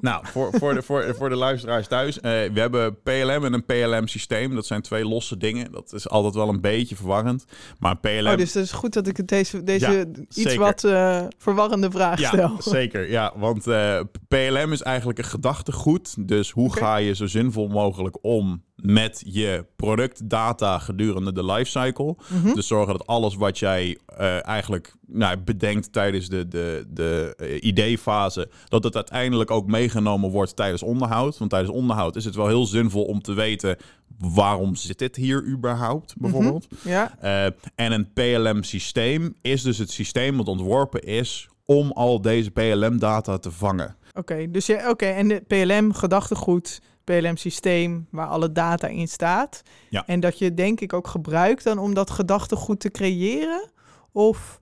Nou, 0.00 0.26
voor, 0.26 0.50
voor, 0.52 0.74
de, 0.74 0.82
voor, 0.82 1.14
voor 1.14 1.28
de 1.28 1.36
luisteraars 1.36 1.86
thuis. 1.86 2.16
Uh, 2.16 2.22
we 2.22 2.60
hebben 2.60 3.02
PLM 3.02 3.44
en 3.44 3.52
een 3.52 3.64
PLM-systeem. 3.64 4.54
Dat 4.54 4.66
zijn 4.66 4.82
twee 4.82 5.04
losse 5.04 5.36
dingen. 5.36 5.72
Dat 5.72 5.92
is 5.92 6.08
altijd 6.08 6.34
wel 6.34 6.48
een 6.48 6.60
beetje 6.60 6.96
verwarrend. 6.96 7.44
Maar 7.78 7.96
PLM... 7.96 8.26
Oh, 8.26 8.36
dus 8.36 8.54
het 8.54 8.64
is 8.64 8.72
goed 8.72 8.92
dat 8.92 9.06
ik 9.06 9.28
deze, 9.28 9.62
deze 9.62 10.08
iets 10.34 10.54
wat 10.54 10.84
uh, 10.84 11.24
verwarrende 11.38 11.90
vraag 11.90 12.20
ja, 12.20 12.28
stel. 12.28 12.56
Zeker, 12.58 13.10
ja. 13.10 13.32
Want 13.36 13.66
uh, 13.66 13.98
eh, 13.98 14.04
PLM 14.28 14.72
is 14.72 14.82
eigenlijk 14.82 15.18
een 15.18 15.24
gedachtegoed. 15.24 16.28
Dus 16.28 16.50
hoe 16.50 16.72
ga 16.72 16.96
je 16.96 17.14
zo 17.14 17.26
zinvol 17.26 17.68
mogelijk 17.68 18.16
om 18.20 18.62
met 18.76 19.22
je 19.26 19.64
productdata 19.76 20.78
gedurende 20.78 21.32
de 21.32 21.44
lifecycle. 21.44 22.16
Mm 22.28 22.54
Dus 22.54 22.66
zorgen 22.66 22.92
dat 22.92 23.06
alles 23.06 23.34
wat 23.34 23.58
jij 23.58 23.98
uh, 24.20 24.46
eigenlijk 24.46 24.94
nou, 25.06 25.36
bedenkt 25.36 25.92
tijdens 25.92 26.28
de, 26.28 26.48
de, 26.48 26.84
de 26.88 27.36
uh, 27.40 27.62
ideefase, 27.62 28.48
dat 28.68 28.84
het 28.84 28.94
uiteindelijk 28.94 29.50
ook 29.50 29.66
meegenomen 29.66 30.30
wordt 30.30 30.56
tijdens 30.56 30.82
onderhoud. 30.82 31.38
Want 31.38 31.50
tijdens 31.50 31.72
onderhoud 31.72 32.16
is 32.16 32.24
het 32.24 32.34
wel 32.34 32.48
heel 32.48 32.66
zinvol 32.66 33.04
om 33.04 33.22
te 33.22 33.32
weten 33.32 33.76
waarom 34.18 34.74
zit 34.74 34.98
dit 34.98 35.16
hier 35.16 35.46
überhaupt, 35.46 36.14
mhm. 36.14 36.22
bijvoorbeeld. 36.22 36.66
ja. 36.82 37.16
Uh, 37.22 37.44
en 37.74 37.92
een 37.92 38.12
PLM-systeem 38.12 39.34
is 39.42 39.62
dus 39.62 39.78
het 39.78 39.90
systeem 39.90 40.36
wat 40.36 40.48
ontworpen 40.48 41.02
is 41.02 41.48
om 41.64 41.92
al 41.92 42.20
deze 42.20 42.50
PLM-data 42.50 43.38
te 43.38 43.50
vangen. 43.50 43.96
Oké, 44.14 44.50
dus 44.50 44.66
ja, 44.66 44.90
oké, 44.90 45.06
en 45.06 45.28
de 45.28 45.42
PLM-gedachtegoed 45.46 46.80
PLM-systeem 47.06 48.06
waar 48.10 48.26
alle 48.26 48.52
data 48.52 48.86
in 48.86 49.08
staat. 49.08 49.62
Ja. 49.90 50.06
En 50.06 50.20
dat 50.20 50.38
je 50.38 50.54
denk 50.54 50.80
ik 50.80 50.92
ook 50.92 51.08
gebruikt 51.08 51.64
dan 51.64 51.78
om 51.78 51.94
dat 51.94 52.10
gedachtegoed 52.10 52.80
te 52.80 52.90
creëren? 52.90 53.70
Of, 54.12 54.58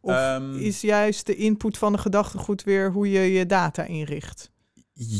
of 0.00 0.14
ehm, 0.14 0.54
is 0.54 0.80
juist 0.80 1.26
de 1.26 1.34
input 1.34 1.78
van 1.78 1.92
de 1.92 1.98
gedachtegoed 1.98 2.64
weer 2.64 2.92
hoe 2.92 3.10
je 3.10 3.20
je 3.20 3.46
data 3.46 3.82
inricht? 3.82 4.50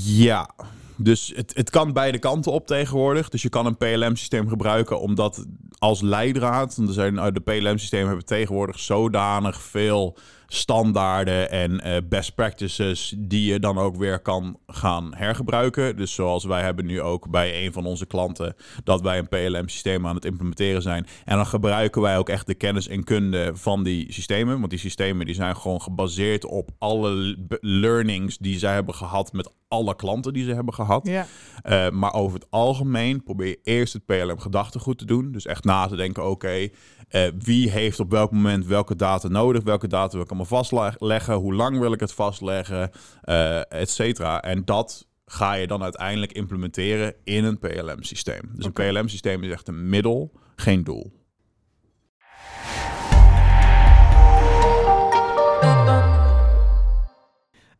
Ja, 0.04 0.50
dus 0.96 1.32
het, 1.36 1.52
het 1.56 1.70
kan 1.70 1.92
beide 1.92 2.18
kanten 2.18 2.52
op 2.52 2.66
tegenwoordig. 2.66 3.28
Dus 3.28 3.42
je 3.42 3.48
kan 3.48 3.66
een 3.66 3.76
PLM-systeem 3.76 4.48
gebruiken 4.48 5.00
omdat 5.00 5.46
als 5.78 6.00
leidraad, 6.00 6.76
want 6.76 6.88
er 6.88 6.94
zijn, 6.94 7.14
de 7.14 7.40
PLM-systemen 7.40 8.06
hebben 8.06 8.26
tegenwoordig 8.26 8.78
zodanig 8.78 9.62
veel 9.62 10.16
standaarden 10.50 11.50
en 11.50 11.80
eh, 11.80 11.96
best 12.08 12.34
practices 12.34 13.14
die 13.18 13.52
je 13.52 13.58
dan 13.58 13.78
ook 13.78 13.96
weer 13.96 14.20
kan 14.20 14.58
gaan 14.66 15.14
hergebruiken. 15.14 15.96
Dus 15.96 16.14
zoals 16.14 16.44
wij 16.44 16.62
hebben 16.62 16.86
nu 16.86 17.00
ook 17.00 17.30
bij 17.30 17.64
een 17.64 17.72
van 17.72 17.86
onze 17.86 18.06
klanten 18.06 18.54
dat 18.84 19.00
wij 19.00 19.18
een 19.18 19.28
PLM-systeem 19.28 20.06
aan 20.06 20.14
het 20.14 20.24
implementeren 20.24 20.82
zijn. 20.82 21.06
En 21.24 21.36
dan 21.36 21.46
gebruiken 21.46 22.02
wij 22.02 22.18
ook 22.18 22.28
echt 22.28 22.46
de 22.46 22.54
kennis 22.54 22.88
en 22.88 23.04
kunde 23.04 23.50
van 23.54 23.82
die 23.82 24.12
systemen. 24.12 24.58
Want 24.58 24.70
die 24.70 24.78
systemen 24.78 25.26
die 25.26 25.34
zijn 25.34 25.56
gewoon 25.56 25.82
gebaseerd 25.82 26.44
op 26.44 26.70
alle 26.78 27.36
learnings 27.60 28.38
die 28.38 28.58
zij 28.58 28.74
hebben 28.74 28.94
gehad 28.94 29.32
met 29.32 29.52
alle 29.68 29.96
klanten 29.96 30.32
die 30.32 30.44
ze 30.44 30.54
hebben 30.54 30.74
gehad. 30.74 31.06
Ja. 31.06 31.26
Uh, 31.64 31.90
maar 31.90 32.12
over 32.12 32.38
het 32.38 32.50
algemeen 32.50 33.22
probeer 33.22 33.48
je 33.48 33.60
eerst 33.62 33.92
het 33.92 34.06
PLM 34.06 34.38
gedachtegoed 34.38 34.98
te 34.98 35.04
doen. 35.04 35.32
Dus 35.32 35.46
echt 35.46 35.64
na 35.64 35.86
te 35.86 35.96
denken, 35.96 36.30
oké, 36.30 36.68
uh, 37.10 37.22
wie 37.38 37.70
heeft 37.70 38.00
op 38.00 38.10
welk 38.10 38.30
moment 38.30 38.66
welke 38.66 38.96
data 38.96 39.28
nodig? 39.28 39.62
Welke 39.62 39.88
data 39.88 40.12
wil 40.12 40.22
ik 40.22 40.28
allemaal 40.28 40.62
vastleggen? 40.62 41.34
Hoe 41.34 41.54
lang 41.54 41.78
wil 41.78 41.92
ik 41.92 42.00
het 42.00 42.12
vastleggen? 42.12 42.90
Uh, 43.24 43.72
et 43.72 43.90
cetera. 43.90 44.42
En 44.42 44.64
dat 44.64 45.06
ga 45.26 45.52
je 45.52 45.66
dan 45.66 45.82
uiteindelijk 45.82 46.32
implementeren 46.32 47.14
in 47.24 47.44
een 47.44 47.58
PLM-systeem. 47.58 48.50
Dus 48.52 48.66
okay. 48.66 48.88
een 48.88 48.94
PLM-systeem 48.94 49.42
is 49.42 49.50
echt 49.50 49.68
een 49.68 49.88
middel, 49.88 50.32
geen 50.56 50.84
doel. 50.84 51.17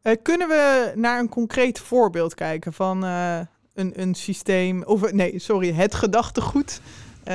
Uh, 0.03 0.13
kunnen 0.23 0.49
we 0.49 0.93
naar 0.95 1.19
een 1.19 1.29
concreet 1.29 1.79
voorbeeld 1.79 2.35
kijken 2.35 2.73
van 2.73 3.05
uh, 3.05 3.39
een, 3.75 4.01
een 4.01 4.15
systeem, 4.15 4.83
of 4.83 5.13
nee, 5.13 5.39
sorry, 5.39 5.73
het 5.73 5.95
gedachtegoed 5.95 6.81
uh, 7.19 7.35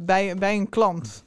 bij, 0.00 0.34
bij 0.38 0.56
een 0.56 0.68
klant? 0.68 1.24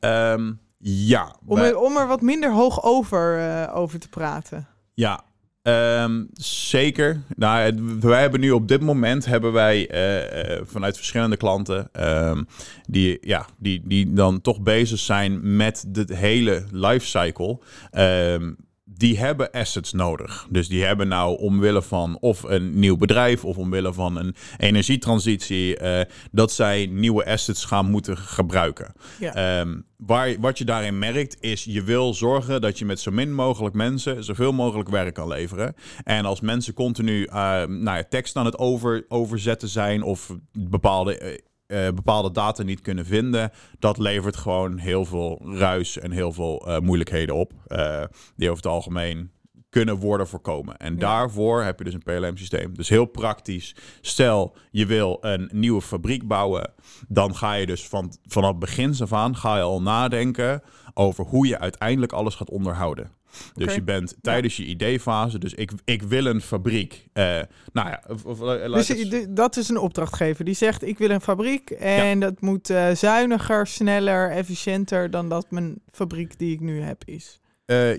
Um, 0.00 0.60
ja. 0.78 1.36
Om, 1.46 1.58
er, 1.58 1.78
om 1.78 1.96
er 1.96 2.06
wat 2.06 2.20
minder 2.20 2.52
hoog 2.52 2.82
over, 2.82 3.70
over 3.72 3.98
te 3.98 4.08
praten. 4.08 4.66
Ja, 4.94 5.24
Um, 5.68 6.28
zeker. 6.32 7.20
Nou, 7.36 7.74
wij 8.00 8.20
hebben 8.20 8.40
nu 8.40 8.50
op 8.50 8.68
dit 8.68 8.80
moment 8.80 9.24
hebben 9.24 9.52
wij 9.52 9.90
uh, 9.90 10.60
vanuit 10.64 10.96
verschillende 10.96 11.36
klanten 11.36 11.88
um, 11.92 12.46
die, 12.88 13.18
ja, 13.20 13.46
die, 13.56 13.82
die 13.84 14.12
dan 14.12 14.40
toch 14.40 14.60
bezig 14.60 14.98
zijn 14.98 15.56
met 15.56 15.84
de 15.88 16.14
hele 16.14 16.64
lifecycle. 16.70 17.58
Um, 17.92 18.56
die 18.88 19.18
hebben 19.18 19.50
assets 19.50 19.92
nodig. 19.92 20.46
Dus 20.50 20.68
die 20.68 20.84
hebben 20.84 21.08
nou 21.08 21.38
omwille 21.38 21.82
van 21.82 22.18
of 22.20 22.42
een 22.42 22.78
nieuw 22.78 22.96
bedrijf 22.96 23.44
of 23.44 23.56
omwille 23.56 23.92
van 23.92 24.16
een 24.16 24.34
energietransitie, 24.56 25.80
uh, 25.80 26.00
dat 26.30 26.52
zij 26.52 26.86
nieuwe 26.86 27.26
assets 27.26 27.64
gaan 27.64 27.90
moeten 27.90 28.16
gebruiken. 28.16 28.92
Ja. 29.18 29.60
Um, 29.60 29.86
waar, 29.96 30.40
wat 30.40 30.58
je 30.58 30.64
daarin 30.64 30.98
merkt 30.98 31.36
is, 31.40 31.64
je 31.64 31.82
wil 31.82 32.14
zorgen 32.14 32.60
dat 32.60 32.78
je 32.78 32.84
met 32.84 33.00
zo 33.00 33.10
min 33.10 33.34
mogelijk 33.34 33.74
mensen 33.74 34.24
zoveel 34.24 34.52
mogelijk 34.52 34.88
werk 34.88 35.14
kan 35.14 35.28
leveren. 35.28 35.74
En 36.04 36.24
als 36.24 36.40
mensen 36.40 36.74
continu 36.74 37.20
uh, 37.22 37.32
nou 37.64 37.96
ja, 37.96 38.04
tekst 38.08 38.36
aan 38.36 38.44
het 38.44 38.58
over, 38.58 39.04
overzetten 39.08 39.68
zijn 39.68 40.02
of 40.02 40.36
bepaalde 40.52 41.40
uh, 41.68 41.86
uh, 41.86 41.92
bepaalde 41.92 42.30
data 42.30 42.62
niet 42.62 42.80
kunnen 42.80 43.06
vinden, 43.06 43.50
dat 43.78 43.98
levert 43.98 44.36
gewoon 44.36 44.78
heel 44.78 45.04
veel 45.04 45.40
ruis 45.44 45.98
en 45.98 46.10
heel 46.10 46.32
veel 46.32 46.68
uh, 46.68 46.78
moeilijkheden 46.78 47.34
op. 47.34 47.52
Uh, 47.68 48.02
die 48.36 48.50
over 48.50 48.62
het 48.62 48.72
algemeen 48.72 49.30
kunnen 49.70 49.96
worden 49.96 50.28
voorkomen. 50.28 50.76
En 50.76 50.92
ja. 50.92 50.98
daarvoor 50.98 51.62
heb 51.62 51.78
je 51.78 51.84
dus 51.84 51.94
een 51.94 52.02
PLM-systeem. 52.02 52.74
Dus 52.74 52.88
heel 52.88 53.04
praktisch. 53.04 53.76
Stel, 54.00 54.56
je 54.70 54.86
wil 54.86 55.18
een 55.20 55.48
nieuwe 55.52 55.82
fabriek 55.82 56.26
bouwen. 56.26 56.72
Dan 57.08 57.36
ga 57.36 57.52
je 57.52 57.66
dus 57.66 57.88
van, 57.88 58.12
vanaf 58.26 58.56
begin 58.56 58.94
af 59.00 59.12
aan 59.12 59.36
ga 59.36 59.56
je 59.56 59.62
al 59.62 59.82
nadenken 59.82 60.62
over 60.94 61.24
hoe 61.24 61.46
je 61.46 61.58
uiteindelijk 61.58 62.12
alles 62.12 62.34
gaat 62.34 62.50
onderhouden. 62.50 63.10
Dus 63.54 63.62
okay. 63.64 63.74
je 63.74 63.82
bent 63.82 64.16
tijdens 64.20 64.56
ja. 64.56 64.64
je 64.64 64.70
ideefase, 64.70 65.38
dus 65.38 65.54
ik, 65.54 65.70
ik 65.84 66.02
wil 66.02 66.26
een 66.26 66.40
fabriek. 66.40 67.06
Uh, 67.14 67.24
nou 67.72 67.88
ja, 67.88 68.02
of, 68.08 68.24
of, 68.24 68.38
dus 68.38 69.26
dat 69.28 69.56
is 69.56 69.68
een 69.68 69.78
opdrachtgever 69.78 70.44
die 70.44 70.54
zegt: 70.54 70.82
Ik 70.82 70.98
wil 70.98 71.10
een 71.10 71.20
fabriek 71.20 71.70
en 71.70 72.18
ja. 72.18 72.26
dat 72.26 72.40
moet 72.40 72.70
uh, 72.70 72.90
zuiniger, 72.90 73.66
sneller, 73.66 74.30
efficiënter 74.30 75.10
dan 75.10 75.28
dat 75.28 75.50
mijn 75.50 75.74
fabriek 75.92 76.38
die 76.38 76.52
ik 76.52 76.60
nu 76.60 76.80
heb 76.80 77.02
is. 77.04 77.40
Uh, 77.66 77.98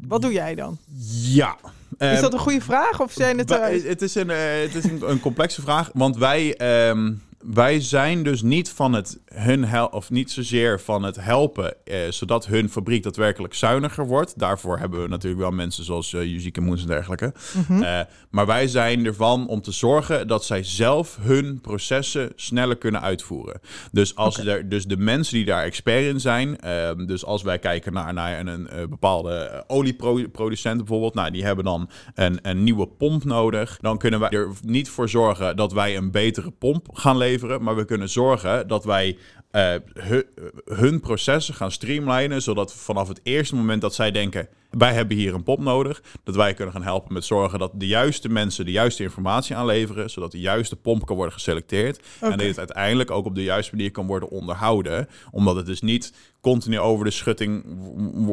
Wat 0.00 0.22
doe 0.22 0.32
jij 0.32 0.54
dan? 0.54 0.78
Ja. 1.22 1.56
Is 1.98 2.20
dat 2.20 2.32
een 2.32 2.38
goede 2.38 2.60
vraag 2.60 3.00
of 3.00 3.12
zijn 3.12 3.38
het? 3.38 3.48
Het 3.84 4.02
is 4.02 4.14
een, 4.14 4.28
het 4.28 4.74
is 4.74 4.84
een, 4.84 5.10
een 5.10 5.20
complexe 5.20 5.62
vraag, 5.62 5.90
want 5.92 6.16
wij. 6.16 6.60
Um, 6.90 7.26
wij 7.52 7.80
zijn 7.80 8.22
dus 8.22 8.42
niet 8.42 8.70
van 8.70 8.92
het 8.92 9.20
hun 9.34 9.64
hel 9.64 9.86
of 9.86 10.10
niet 10.10 10.30
zozeer 10.30 10.80
van 10.80 11.02
het 11.02 11.16
helpen, 11.16 11.84
eh, 11.84 11.98
zodat 12.10 12.46
hun 12.46 12.70
fabriek 12.70 13.02
daadwerkelijk 13.02 13.54
zuiniger 13.54 14.06
wordt. 14.06 14.38
Daarvoor 14.38 14.78
hebben 14.78 15.02
we 15.02 15.08
natuurlijk 15.08 15.40
wel 15.42 15.50
mensen 15.50 15.84
zoals 15.84 16.12
uh, 16.12 16.24
Yuzieke 16.24 16.60
Moens 16.60 16.80
en 16.80 16.86
dergelijke. 16.86 17.32
Mm 17.54 17.64
-hmm. 17.66 17.82
uh, 17.82 18.00
maar 18.30 18.46
wij 18.46 18.66
zijn 18.66 19.06
ervan 19.06 19.48
om 19.48 19.60
te 19.60 19.72
zorgen 19.72 20.28
dat 20.28 20.44
zij 20.44 20.62
zelf 20.62 21.18
hun 21.20 21.60
processen 21.60 22.32
sneller 22.36 22.76
kunnen 22.76 23.00
uitvoeren. 23.00 23.60
Dus 23.92 24.14
als 24.14 24.38
okay. 24.38 24.54
er, 24.54 24.68
dus 24.68 24.84
de 24.84 24.96
mensen 24.96 25.34
die 25.34 25.44
daar 25.44 25.64
expert 25.64 26.04
in 26.04 26.20
zijn, 26.20 26.58
uh, 26.64 27.06
dus 27.06 27.24
als 27.24 27.42
wij 27.42 27.58
kijken 27.58 27.92
naar, 27.92 28.12
naar 28.12 28.38
een, 28.38 28.46
een, 28.46 28.78
een 28.78 28.88
bepaalde 28.88 29.64
olieproducent 29.66 30.76
bijvoorbeeld, 30.76 31.14
nou 31.14 31.30
die 31.30 31.44
hebben 31.44 31.64
dan 31.64 31.90
een, 32.14 32.38
een 32.42 32.64
nieuwe 32.64 32.86
pomp 32.86 33.24
nodig, 33.24 33.78
dan 33.80 33.98
kunnen 33.98 34.20
wij 34.20 34.30
er 34.30 34.48
niet 34.62 34.88
voor 34.88 35.08
zorgen 35.08 35.56
dat 35.56 35.72
wij 35.72 35.96
een 35.96 36.10
betere 36.10 36.50
pomp 36.50 36.88
gaan 36.92 37.16
leveren, 37.16 37.37
maar 37.60 37.76
we 37.76 37.84
kunnen 37.84 38.08
zorgen 38.08 38.68
dat 38.68 38.84
wij 38.84 39.16
uh, 39.52 39.74
hun, 39.94 40.24
hun 40.64 41.00
processen 41.00 41.54
gaan 41.54 41.72
streamlinen, 41.72 42.42
zodat 42.42 42.74
vanaf 42.74 43.08
het 43.08 43.20
eerste 43.22 43.54
moment 43.56 43.80
dat 43.80 43.94
zij 43.94 44.10
denken, 44.10 44.48
wij 44.70 44.92
hebben 44.92 45.16
hier 45.16 45.34
een 45.34 45.42
pop 45.42 45.60
nodig, 45.60 46.02
dat 46.24 46.34
wij 46.34 46.54
kunnen 46.54 46.74
gaan 46.74 46.82
helpen 46.82 47.12
met 47.12 47.24
zorgen 47.24 47.58
dat 47.58 47.72
de 47.74 47.86
juiste 47.86 48.28
mensen 48.28 48.64
de 48.64 48.70
juiste 48.70 49.02
informatie 49.02 49.56
aanleveren, 49.56 50.10
zodat 50.10 50.32
de 50.32 50.40
juiste 50.40 50.76
pomp 50.76 51.06
kan 51.06 51.16
worden 51.16 51.34
geselecteerd 51.34 52.00
okay. 52.16 52.30
en 52.30 52.38
dat 52.38 52.46
het 52.46 52.58
uiteindelijk 52.58 53.10
ook 53.10 53.24
op 53.24 53.34
de 53.34 53.42
juiste 53.42 53.76
manier 53.76 53.90
kan 53.90 54.06
worden 54.06 54.28
onderhouden, 54.28 55.08
omdat 55.30 55.56
het 55.56 55.66
dus 55.66 55.80
niet 55.80 56.12
continu 56.40 56.78
over 56.78 57.04
de 57.04 57.10
schutting 57.10 57.64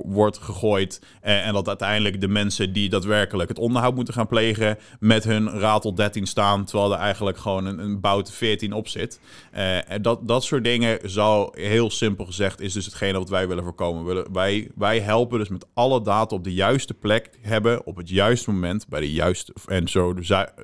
wordt 0.06 0.38
gegooid 0.38 1.02
en, 1.22 1.44
en, 1.44 1.54
dat 1.54 1.68
uiteindelijk 1.68 2.22
de 2.22 2.28
mensen 2.28 2.74
die 2.74 2.90
daadwerkelijk 2.90 3.50
het 3.50 3.60
onderhoud 3.60 3.96
moeten 3.96 4.14
gaan 4.14 4.28
plegen 4.28 4.78
met 5.00 5.24
hun 5.24 5.50
ratel 5.50 5.96
13 5.96 6.28
staan, 6.28 6.66
terwijl 6.66 6.94
er 6.94 7.00
eigenlijk 7.00 7.38
gewoon 7.38 7.66
een, 7.66 7.80
een 7.80 8.00
bout 8.00 8.32
14 8.32 8.74
op 8.74 8.88
zit. 8.88 9.20
Uh, 9.56 9.78
dat, 10.02 10.28
dat 10.28 10.44
soort 10.44 10.64
dingen 10.64 11.00
zou 11.04 11.62
heel 11.62 11.90
simpel 11.90 12.26
gezegd 12.26 12.62
is 12.62 12.74
dus 12.74 12.86
hetgene 12.86 13.18
wat 13.18 13.30
wij 13.30 13.48
willen 13.48 13.64
voorkomen. 13.64 14.34
Wij, 14.34 14.72
wij 14.76 15.00
helpen 15.00 15.40
dus 15.40 15.50
met 15.50 15.66
alle 15.74 16.02
data 16.02 16.25
op 16.32 16.44
de 16.44 16.54
juiste 16.54 16.94
plek 16.94 17.30
hebben, 17.42 17.86
op 17.86 17.96
het 17.96 18.10
juiste 18.10 18.52
moment, 18.52 18.88
bij 18.88 19.00
de 19.00 19.12
juiste 19.12 19.54
en 19.68 19.88
zo, 19.88 20.16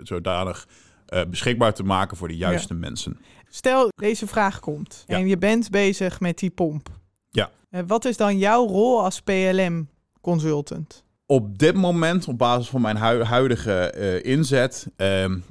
zodanig 0.03 0.67
uh, 1.09 1.21
beschikbaar 1.29 1.73
te 1.73 1.83
maken 1.83 2.17
voor 2.17 2.27
de 2.27 2.37
juiste 2.37 2.73
ja. 2.73 2.79
mensen. 2.79 3.19
Stel, 3.49 3.89
deze 3.95 4.27
vraag 4.27 4.59
komt 4.59 5.03
ja. 5.07 5.17
en 5.17 5.27
je 5.27 5.37
bent 5.37 5.69
bezig 5.69 6.19
met 6.19 6.39
die 6.39 6.49
pomp. 6.49 6.89
Ja. 7.29 7.49
Uh, 7.71 7.81
wat 7.87 8.05
is 8.05 8.17
dan 8.17 8.37
jouw 8.37 8.67
rol 8.67 9.03
als 9.03 9.21
PLM-consultant? 9.21 11.03
Op 11.25 11.57
dit 11.57 11.75
moment, 11.75 12.27
op 12.27 12.37
basis 12.37 12.69
van 12.69 12.81
mijn 12.81 12.97
hu 12.97 13.23
huidige 13.23 13.93
uh, 13.97 14.31
inzet, 14.31 14.87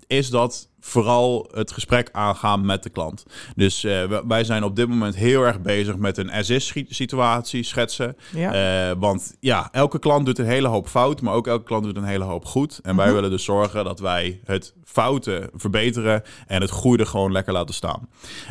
is 0.06 0.30
dat 0.30 0.69
vooral 0.80 1.48
het 1.54 1.72
gesprek 1.72 2.08
aangaan 2.12 2.66
met 2.66 2.82
de 2.82 2.90
klant. 2.90 3.24
Dus 3.56 3.84
uh, 3.84 4.20
wij 4.28 4.44
zijn 4.44 4.64
op 4.64 4.76
dit 4.76 4.88
moment 4.88 5.16
heel 5.16 5.42
erg 5.42 5.60
bezig 5.60 5.96
met 5.96 6.18
een 6.18 6.30
as-is-situatie 6.30 7.62
schetsen. 7.62 8.16
Ja. 8.32 8.90
Uh, 8.90 8.96
want 8.98 9.36
ja, 9.40 9.68
elke 9.72 9.98
klant 9.98 10.26
doet 10.26 10.38
een 10.38 10.46
hele 10.46 10.68
hoop 10.68 10.88
fout, 10.88 11.20
maar 11.20 11.34
ook 11.34 11.46
elke 11.46 11.64
klant 11.64 11.84
doet 11.84 11.96
een 11.96 12.04
hele 12.04 12.24
hoop 12.24 12.44
goed. 12.44 12.80
En 12.82 12.96
wij 12.96 13.04
-huh. 13.04 13.14
willen 13.14 13.30
dus 13.30 13.44
zorgen 13.44 13.84
dat 13.84 14.00
wij 14.00 14.40
het 14.44 14.74
fouten 14.84 15.50
verbeteren 15.54 16.22
en 16.46 16.60
het 16.60 16.70
goede 16.70 17.06
gewoon 17.06 17.32
lekker 17.32 17.52
laten 17.52 17.74
staan. 17.74 18.08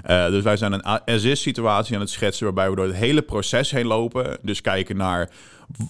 Uh, 0.10 0.26
dus 0.28 0.44
wij 0.44 0.58
zijn 0.58 0.74
een 0.74 0.84
as-is-situatie 0.84 1.96
aan 1.96 2.02
het 2.02 2.10
schetsen 2.10 2.46
waarbij 2.46 2.70
we 2.70 2.76
door 2.76 2.86
het 2.86 2.96
hele 2.96 3.22
proces 3.22 3.72
heen 3.72 3.88
lopen. 3.88 4.38
Dus 4.42 4.62
kijken 4.62 4.98
naar 4.98 5.30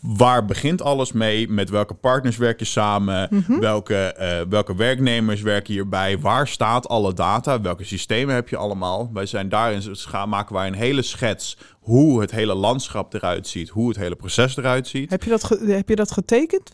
waar 0.02 0.46
begint 0.46 0.82
alles 0.82 1.12
mee? 1.12 1.50
Met 1.50 1.70
welke 1.70 1.94
partners 1.94 2.38
werk 2.38 2.60
je 2.60 2.66
samen? 2.66 3.28
Mm 3.32 3.44
-hmm. 3.46 3.60
welke, 3.60 4.16
uh, 4.20 4.50
welke 4.50 4.76
werknemers 4.76 5.42
werken 5.42 5.74
hierbij? 5.74 6.20
Waar 6.20 6.48
staat 6.48 6.88
alle 6.88 7.14
data? 7.14 7.62
Welke 7.62 7.84
systemen 7.84 8.36
heb 8.36 8.50
je 8.50 8.58
allemaal? 8.58 9.10
Wij 9.14 9.26
zijn 9.26 9.50
daarin 9.50 9.98
maken 10.28 10.56
wij 10.56 10.68
een 10.68 10.74
hele 10.74 11.02
schets 11.02 11.58
hoe 11.80 12.22
het 12.22 12.32
hele 12.32 12.54
landschap 12.54 13.14
eruit 13.14 13.48
ziet, 13.48 13.70
hoe 13.70 13.88
het 13.88 13.98
hele 13.98 14.16
proces 14.16 14.58
eruit 14.58 14.88
ziet. 14.88 15.10
Heb 15.10 15.24
je 15.24 15.30
dat, 15.30 15.60
heb 15.66 15.90
je 15.90 15.96
dat 15.96 16.12
getekend? 16.12 16.72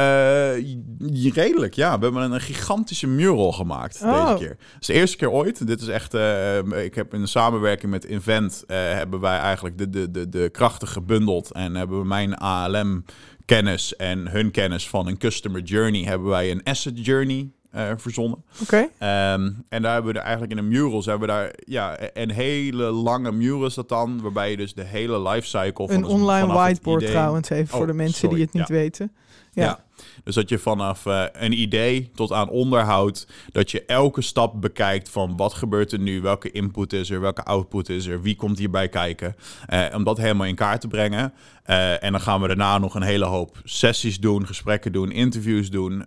Uh, 0.00 1.32
redelijk, 1.34 1.74
ja. 1.74 1.98
We 1.98 2.04
hebben 2.04 2.32
een 2.32 2.40
gigantische 2.40 3.06
mural 3.06 3.52
gemaakt 3.52 4.02
oh. 4.02 4.26
deze 4.26 4.38
keer. 4.38 4.56
Het 4.72 4.80
is 4.80 4.86
de 4.86 4.92
eerste 4.92 5.16
keer 5.16 5.30
ooit. 5.30 5.66
Dit 5.66 5.80
is 5.80 5.88
echt... 5.88 6.14
Uh, 6.14 6.84
ik 6.84 6.94
heb 6.94 7.14
in 7.14 7.28
samenwerking 7.28 7.90
met 7.90 8.04
Invent... 8.04 8.64
Uh, 8.66 8.76
hebben 8.76 9.20
wij 9.20 9.38
eigenlijk 9.38 9.78
de, 9.78 9.90
de, 9.90 10.10
de, 10.10 10.28
de 10.28 10.48
krachten 10.52 10.88
gebundeld. 10.88 11.52
En 11.52 11.74
hebben 11.74 11.98
we 11.98 12.06
mijn 12.06 12.34
ALM 12.34 13.04
kennis 13.44 13.96
en 13.96 14.28
hun 14.28 14.50
kennis 14.50 14.88
van 14.88 15.06
een 15.06 15.18
customer 15.18 15.62
journey... 15.62 16.04
hebben 16.04 16.28
wij 16.28 16.50
een 16.50 16.62
asset 16.64 17.04
journey 17.04 17.50
eh, 17.70 17.90
verzonnen. 17.96 18.44
Oké. 18.62 18.88
Ehm, 18.98 19.50
en 19.68 19.82
daar 19.82 19.92
hebben 19.92 20.12
we 20.12 20.18
er 20.18 20.24
eigenlijk 20.24 20.52
in 20.52 20.58
een 20.58 20.68
murals 20.68 21.06
hebben 21.06 21.28
we 21.28 21.34
daar 21.34 21.52
ja, 21.64 21.98
een 22.12 22.30
hele 22.30 22.84
lange 22.84 23.32
mural 23.32 23.66
is 23.66 23.74
dat 23.74 23.88
dan, 23.88 24.20
waarbij 24.20 24.50
je 24.50 24.56
dus 24.56 24.74
de 24.74 24.84
hele 24.84 25.28
lifecycle 25.28 25.86
van 25.86 25.96
Een 25.96 26.04
online 26.04 26.46
whiteboard 26.46 27.02
idee- 27.02 27.12
trouwens, 27.14 27.50
even 27.50 27.68
voor 27.68 27.80
Oh, 27.80 27.86
de 27.86 27.92
mensen 27.92 28.18
sorry, 28.18 28.34
die 28.34 28.44
het 28.44 28.54
niet 28.54 28.68
ja. 28.68 28.74
weten. 28.74 29.12
Ja. 29.60 29.84
Dus 30.24 30.34
dat 30.34 30.48
je 30.48 30.58
vanaf 30.58 31.06
eh, 31.06 31.24
een 31.32 31.60
idee 31.60 32.10
tot 32.14 32.32
aan 32.32 32.48
onderhoud, 32.48 33.26
dat 33.52 33.70
je 33.70 33.84
elke 33.84 34.22
stap 34.22 34.60
bekijkt 34.60 35.08
van 35.08 35.36
wat 35.36 35.54
gebeurt 35.54 35.92
er 35.92 35.98
nu, 35.98 36.20
welke 36.20 36.50
input 36.50 36.92
is 36.92 37.10
er, 37.10 37.20
welke 37.20 37.44
output 37.44 37.88
is 37.88 38.06
er, 38.06 38.22
wie 38.22 38.36
komt 38.36 38.58
hierbij 38.58 38.88
kijken. 38.88 39.36
Eh, 39.66 39.84
om 39.94 40.04
dat 40.04 40.16
helemaal 40.16 40.46
in 40.46 40.54
kaart 40.54 40.80
te 40.80 40.88
brengen. 40.88 41.32
Eh, 41.64 42.02
en 42.02 42.12
dan 42.12 42.20
gaan 42.20 42.40
we 42.40 42.46
daarna 42.46 42.78
nog 42.78 42.94
een 42.94 43.02
hele 43.02 43.24
hoop 43.24 43.60
sessies 43.64 44.20
doen, 44.20 44.46
gesprekken 44.46 44.92
doen, 44.92 45.10
interviews 45.10 45.70
doen. 45.70 46.04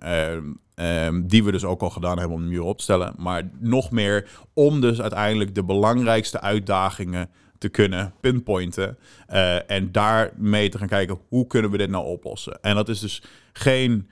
ehm, 0.76 1.22
die 1.26 1.44
we 1.44 1.52
dus 1.52 1.64
ook 1.64 1.82
al 1.82 1.90
gedaan 1.90 2.20
hebben 2.20 2.38
om 2.38 2.44
de 2.44 2.50
muur 2.50 2.62
op 2.62 2.78
te 2.78 2.84
stellen. 2.84 3.14
Maar 3.18 3.50
nog 3.60 3.92
meer 3.92 4.30
om 4.54 4.82
dus 4.82 5.02
uiteindelijk 5.02 5.56
de 5.56 5.64
belangrijkste 5.64 6.42
uitdagingen 6.42 7.30
te 7.64 7.70
kunnen 7.70 8.14
pinpointen. 8.20 8.98
eh, 9.28 9.72
en 9.72 9.92
daarmee 9.92 10.70
te 10.70 10.78
gaan 10.78 10.88
kijken 10.88 11.20
hoe 11.30 11.48
kunnen 11.48 11.72
we 11.72 11.78
dit 11.78 11.90
nou 11.90 12.06
oplossen. 12.06 12.58
En 12.62 12.76
dat 12.76 12.90
is 12.90 13.00
dus 13.00 13.22
geen 13.54 14.08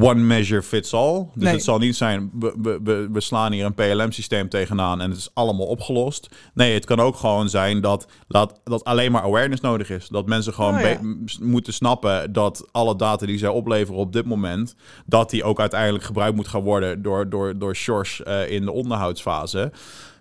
one 0.00 0.20
measure 0.20 0.62
fits 0.62 0.94
all. 0.94 1.26
Dus 1.34 1.42
Nee. 1.44 1.52
het 1.52 1.62
zal 1.62 1.78
niet 1.78 1.96
zijn, 1.96 2.30
we, 2.38 2.78
we, 2.82 3.08
we, 3.12 3.20
slaan 3.20 3.52
hier 3.52 3.64
een 3.64 3.74
PLM-systeem 3.74 4.48
tegenaan 4.48 5.00
en 5.00 5.08
het 5.10 5.18
is 5.18 5.30
allemaal 5.34 5.66
opgelost. 5.66 6.28
Nee, 6.54 6.74
het 6.74 6.84
kan 6.84 7.00
ook 7.00 7.16
gewoon 7.16 7.48
zijn 7.48 7.80
dat, 7.80 8.06
dat, 8.28 8.60
dat 8.64 8.84
alleen 8.84 9.12
maar 9.12 9.22
awareness 9.22 9.60
nodig 9.62 9.90
is. 9.90 10.08
Dat 10.08 10.26
mensen 10.26 10.54
gewoon 10.54 10.74
Oh, 10.74 10.80
ja. 10.80 10.98
moeten 11.40 11.72
snappen 11.72 12.32
dat 12.32 12.68
alle 12.72 12.96
data 12.96 13.26
die 13.26 13.38
zij 13.38 13.48
opleveren 13.48 14.00
op 14.00 14.12
dit 14.12 14.24
moment, 14.26 14.74
dat 15.06 15.30
die 15.30 15.44
ook 15.44 15.60
uiteindelijk 15.60 16.04
gebruikt 16.04 16.36
moet 16.36 16.48
gaan 16.48 16.62
worden 16.62 17.02
door, 17.02 17.28
door, 17.28 17.58
door 17.58 17.74
Sjors 17.76 18.22
eh, 18.22 18.50
in 18.50 18.64
de 18.64 18.72
onderhoudsfase. 18.72 19.72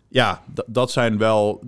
Ja, 0.08 0.44
dat 0.68 0.92
zijn 0.92 1.18
wel 1.18 1.64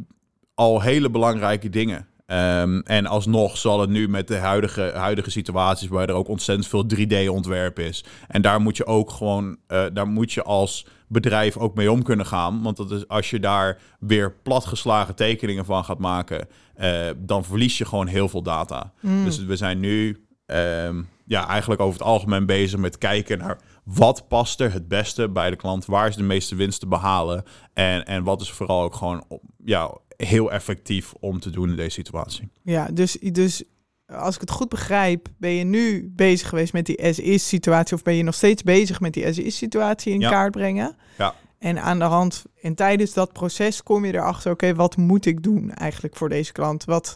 al 0.55 0.81
hele 0.81 1.09
belangrijke 1.09 1.69
dingen. 1.69 2.07
Ehm, 2.25 2.79
en 2.79 3.05
alsnog 3.05 3.57
zal 3.57 3.81
het 3.81 3.89
nu 3.89 4.07
met 4.09 4.27
de 4.27 4.35
huidige, 4.37 4.91
huidige 4.95 5.31
situaties, 5.31 5.87
waar 5.87 6.09
er 6.09 6.15
ook 6.15 6.27
ontzettend 6.27 6.67
veel 6.67 6.85
3D-ontwerp 6.85 7.79
is. 7.79 8.05
En 8.27 8.41
daar 8.41 8.61
moet 8.61 8.77
je 8.77 8.85
ook 8.85 9.09
gewoon, 9.09 9.57
eh, 9.67 9.85
daar 9.93 10.07
moet 10.07 10.31
je 10.31 10.43
als 10.43 10.85
bedrijf 11.07 11.57
ook 11.57 11.75
mee 11.75 11.91
om 11.91 12.03
kunnen 12.03 12.25
gaan. 12.25 12.61
Want 12.61 12.77
dat 12.77 12.91
is, 12.91 13.07
als 13.07 13.29
je 13.29 13.39
daar 13.39 13.81
weer 13.99 14.35
platgeslagen 14.43 15.15
tekeningen 15.15 15.65
van 15.65 15.83
gaat 15.83 15.99
maken, 15.99 16.47
eh, 16.75 17.09
dan 17.17 17.43
verlies 17.43 17.77
je 17.77 17.85
gewoon 17.85 18.07
heel 18.07 18.29
veel 18.29 18.43
data. 18.43 18.93
Mm. 18.99 19.23
Dus 19.23 19.45
we 19.45 19.55
zijn 19.55 19.79
nu 19.79 20.25
ehm, 20.45 21.01
ja, 21.25 21.47
eigenlijk 21.47 21.81
over 21.81 21.99
het 21.99 22.07
algemeen 22.07 22.45
bezig 22.45 22.79
met 22.79 22.97
kijken 22.97 23.37
naar 23.37 23.57
wat 23.83 24.27
past 24.27 24.59
er 24.59 24.73
het 24.73 24.87
beste 24.87 25.29
bij 25.29 25.49
de 25.49 25.55
klant, 25.55 25.85
waar 25.85 26.07
is 26.07 26.15
de 26.15 26.23
meeste 26.23 26.55
winst 26.55 26.79
te 26.79 26.87
behalen 26.87 27.43
en, 27.73 28.05
en 28.05 28.23
wat 28.23 28.41
is 28.41 28.51
vooral 28.51 28.81
ook 28.81 28.95
gewoon 28.95 29.25
ja, 29.65 29.97
heel 30.17 30.51
effectief 30.51 31.13
om 31.19 31.39
te 31.39 31.49
doen 31.49 31.69
in 31.69 31.75
deze 31.75 31.89
situatie. 31.89 32.49
Ja, 32.61 32.87
dus, 32.93 33.17
dus 33.21 33.63
als 34.05 34.35
ik 34.35 34.41
het 34.41 34.51
goed 34.51 34.69
begrijp, 34.69 35.27
ben 35.37 35.51
je 35.51 35.63
nu 35.63 36.11
bezig 36.15 36.49
geweest 36.49 36.73
met 36.73 36.85
die 36.85 37.03
as-is-situatie... 37.03 37.95
of 37.95 38.01
ben 38.03 38.13
je 38.15 38.23
nog 38.23 38.35
steeds 38.35 38.63
bezig 38.63 38.99
met 38.99 39.13
die 39.13 39.27
as-is-situatie 39.27 40.13
in 40.13 40.19
Ja. 40.19 40.29
kaart 40.29 40.51
brengen? 40.51 40.95
Ja. 41.17 41.35
En 41.59 41.81
aan 41.81 41.99
de 41.99 42.05
hand, 42.05 42.43
en 42.61 42.75
tijdens 42.75 43.13
dat 43.13 43.33
proces 43.33 43.83
kom 43.83 44.05
je 44.05 44.13
erachter... 44.13 44.51
oké, 44.51 44.75
wat 44.75 44.97
moet 44.97 45.25
ik 45.25 45.43
doen 45.43 45.71
eigenlijk 45.71 46.15
voor 46.15 46.29
deze 46.29 46.51
klant? 46.51 46.85
Wat, 46.85 47.15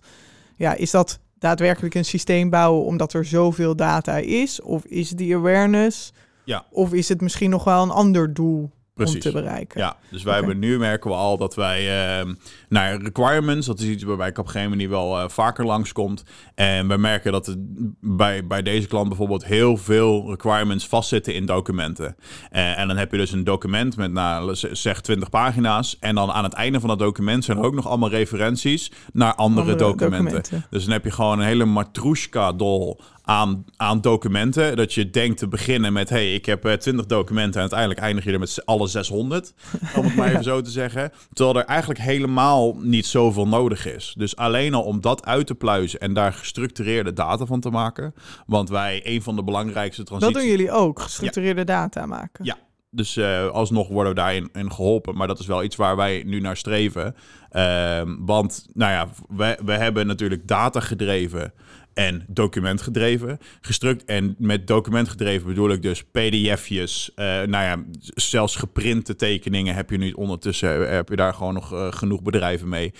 ja, 0.55 0.73
is 0.73 0.91
dat 0.91 1.19
daadwerkelijk 1.39 1.95
een 1.95 2.05
systeem 2.05 2.49
bouwen 2.49 2.85
omdat 2.85 3.13
er 3.13 3.25
zoveel 3.25 3.75
data 3.75 4.17
is? 4.17 4.61
Of 4.61 4.85
is 4.85 5.09
die 5.09 5.35
awareness? 5.35 6.13
Ja. 6.43 6.65
Of 6.71 6.93
is 6.93 7.09
het 7.09 7.21
misschien 7.21 7.49
nog 7.49 7.63
wel 7.63 7.83
een 7.83 7.89
ander 7.89 8.33
doel 8.33 8.71
om 8.97 9.03
Precies. 9.05 9.23
te 9.23 9.31
bereiken? 9.31 9.79
Ja, 9.79 9.97
dus 10.11 10.23
wij 10.23 10.35
hebben 10.35 10.59
nu 10.59 10.77
merken 10.77 11.09
we 11.09 11.15
al 11.15 11.37
dat 11.37 11.55
wij 11.55 12.09
ehm 12.19 12.33
naar 12.69 13.01
requirements, 13.01 13.67
dat 13.67 13.79
is 13.79 13.85
iets 13.85 14.03
waarbij 14.03 14.27
ik 14.27 14.37
op 14.37 14.45
een 14.45 14.51
gegeven 14.51 14.71
moment 14.71 14.89
wel 14.89 15.19
eh, 15.19 15.29
vaker 15.29 15.65
langskomt. 15.65 16.23
En 16.55 16.87
we 16.87 16.97
merken 16.97 17.31
dat 17.31 17.45
het 17.45 17.57
bij, 18.01 18.47
bij 18.47 18.61
deze 18.61 18.87
klant 18.87 19.07
bijvoorbeeld 19.07 19.45
heel 19.45 19.77
veel 19.77 20.29
requirements 20.29 20.87
vastzitten 20.87 21.33
in 21.33 21.45
documenten. 21.45 22.15
Eh, 22.49 22.79
en 22.79 22.87
dan 22.87 22.97
heb 22.97 23.11
je 23.11 23.17
dus 23.17 23.31
een 23.31 23.43
document 23.43 23.97
met 23.97 24.11
nou, 24.11 24.55
zeg 24.71 25.01
20 25.01 25.29
pagina's. 25.29 25.97
En 25.99 26.15
dan 26.15 26.31
aan 26.31 26.43
het 26.43 26.53
einde 26.53 26.79
van 26.79 26.89
dat 26.89 26.99
document 26.99 27.43
zijn 27.43 27.57
er 27.57 27.63
ook 27.63 27.75
nog 27.75 27.87
allemaal 27.87 28.09
referenties 28.09 28.91
naar 29.13 29.35
andere, 29.35 29.61
Andere 29.61 29.77
documenten. 29.77 30.23
documenten. 30.23 30.65
Dus 30.69 30.83
dan 30.83 30.93
heb 30.93 31.03
je 31.03 31.11
gewoon 31.11 31.39
een 31.39 31.45
hele 31.45 31.65
matroeska-dol 31.65 32.99
aan, 33.27 33.65
aan 33.77 34.01
documenten. 34.01 34.75
Dat 34.75 34.93
je 34.93 35.09
denkt 35.09 35.37
te 35.37 35.47
beginnen 35.47 35.93
met... 35.93 36.09
hey, 36.09 36.33
ik 36.33 36.45
heb 36.45 36.65
eh, 36.65 36.73
20 36.73 37.05
documenten... 37.05 37.53
en 37.53 37.59
uiteindelijk 37.59 37.99
eindig 37.99 38.23
je 38.23 38.31
er 38.31 38.39
met 38.39 38.49
z'n- 38.49 38.61
alle 38.65 38.87
600. 38.87 39.53
Om 39.97 40.03
het 40.03 40.15
maar 40.15 40.29
even 40.29 40.43
zo 40.43 40.61
te 40.61 40.69
zeggen. 40.69 41.11
Terwijl 41.33 41.57
er 41.57 41.65
eigenlijk 41.65 41.99
helemaal 41.99 42.75
niet 42.81 43.05
zoveel 43.05 43.47
nodig 43.47 43.85
is. 43.85 44.13
Dus 44.17 44.35
alleen 44.35 44.73
al 44.73 44.83
om 44.83 45.01
dat 45.01 45.25
uit 45.25 45.47
te 45.47 45.55
pluizen... 45.55 45.99
en 45.99 46.13
daar 46.13 46.33
gestructureerde 46.33 47.13
data 47.13 47.45
van 47.45 47.59
te 47.59 47.69
maken. 47.69 48.13
Want 48.45 48.69
wij, 48.69 49.01
een 49.03 49.21
van 49.21 49.35
de 49.35 49.43
belangrijkste 49.43 50.03
Dat 50.03 50.07
transities... 50.07 50.41
doen 50.41 50.51
jullie 50.51 50.71
ook, 50.71 50.99
gestructureerde 50.99 51.63
data 51.63 52.05
maken. 52.05 52.45
Ja. 52.45 52.57
Dus 52.89 53.17
eh, 53.17 53.47
alsnog 53.47 53.87
worden 53.87 54.13
we 54.13 54.19
daarin 54.19 54.49
in 54.53 54.71
geholpen. 54.71 55.15
Maar 55.15 55.27
dat 55.27 55.39
is 55.39 55.45
wel 55.45 55.63
iets 55.63 55.75
waar 55.75 55.95
wij 55.95 56.23
nu 56.25 56.39
naar 56.39 56.57
streven. 56.57 57.15
Ehm, 57.49 58.15
want, 58.19 58.67
nou 58.73 58.91
ja, 58.91 59.07
we, 59.29 59.57
we 59.65 59.71
hebben 59.71 60.07
natuurlijk 60.07 60.47
data 60.47 60.79
gedreven 60.79 61.53
en 61.97 62.25
document 62.27 62.81
gedreven. 62.81 63.39
Gestruct 63.61 64.05
en 64.05 64.35
met 64.37 64.67
document 64.67 65.09
gedreven 65.09 65.47
bedoel 65.47 65.69
ik 65.71 65.81
dus 65.81 66.03
pdf'jes. 66.03 67.11
eh 67.15 67.25
nou 67.25 67.49
ja, 67.49 67.83
zelfs 68.15 68.55
geprinte 68.55 69.15
tekeningen 69.15 69.75
heb 69.75 69.89
je 69.89 69.97
nu 69.97 70.11
ondertussen. 70.11 70.87
eh, 70.87 70.93
Heb 70.93 71.09
je 71.09 71.15
daar 71.15 71.33
gewoon 71.33 71.53
nog 71.53 71.73
eh, 71.73 71.87
genoeg 71.91 72.21
bedrijven 72.21 72.69
mee. 72.69 72.93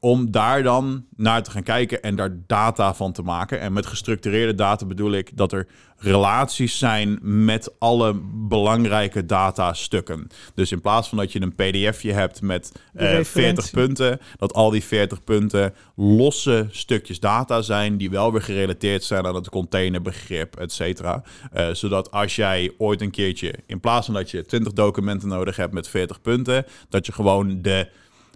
Om 0.00 0.30
daar 0.30 0.62
dan 0.62 1.04
naar 1.16 1.42
te 1.42 1.50
gaan 1.50 1.62
kijken 1.62 2.02
en 2.02 2.16
daar 2.16 2.36
data 2.46 2.94
van 2.94 3.12
te 3.12 3.22
maken. 3.22 3.60
En 3.60 3.72
met 3.72 3.86
gestructureerde 3.86 4.54
data 4.54 4.86
bedoel 4.86 5.12
ik 5.12 5.36
dat 5.36 5.52
er 5.52 5.66
relaties 6.00 6.78
zijn 6.78 7.18
met 7.22 7.74
alle 7.78 8.20
belangrijke 8.48 9.26
datastukken. 9.26 10.26
Dus 10.54 10.72
in 10.72 10.80
plaats 10.80 11.08
van 11.08 11.18
dat 11.18 11.32
je 11.32 11.40
een 11.40 11.54
pdfje 11.54 12.12
hebt 12.12 12.42
met 12.42 12.72
De 12.92 12.98
eh 12.98 13.06
40 13.06 13.16
referentie. 13.16 13.70
punten, 13.70 14.20
dat 14.36 14.52
al 14.52 14.70
die 14.70 14.84
40 14.84 15.24
punten 15.24 15.74
losse 15.96 16.66
stukjes 16.70 17.20
data 17.20 17.62
zijn 17.62 17.96
die 17.96 18.10
wel 18.10 18.32
weer 18.32 18.42
gerelateerd 18.42 19.04
zijn 19.04 19.26
aan 19.26 19.34
het 19.34 19.48
containerbegrip, 19.48 20.56
et 20.56 20.72
cetera. 20.72 21.22
Eh, 21.52 21.68
zodat 21.72 22.10
als 22.10 22.36
jij 22.36 22.72
ooit 22.78 23.00
een 23.00 23.10
keertje, 23.10 23.54
in 23.66 23.80
plaats 23.80 24.06
van 24.06 24.14
dat 24.14 24.30
je 24.30 24.44
20 24.44 24.72
documenten 24.72 25.28
nodig 25.28 25.56
hebt 25.56 25.72
met 25.72 25.88
40 25.88 26.20
punten, 26.20 26.66
dat 26.88 27.06
je 27.06 27.12
gewoon 27.12 27.62
de 27.62 27.88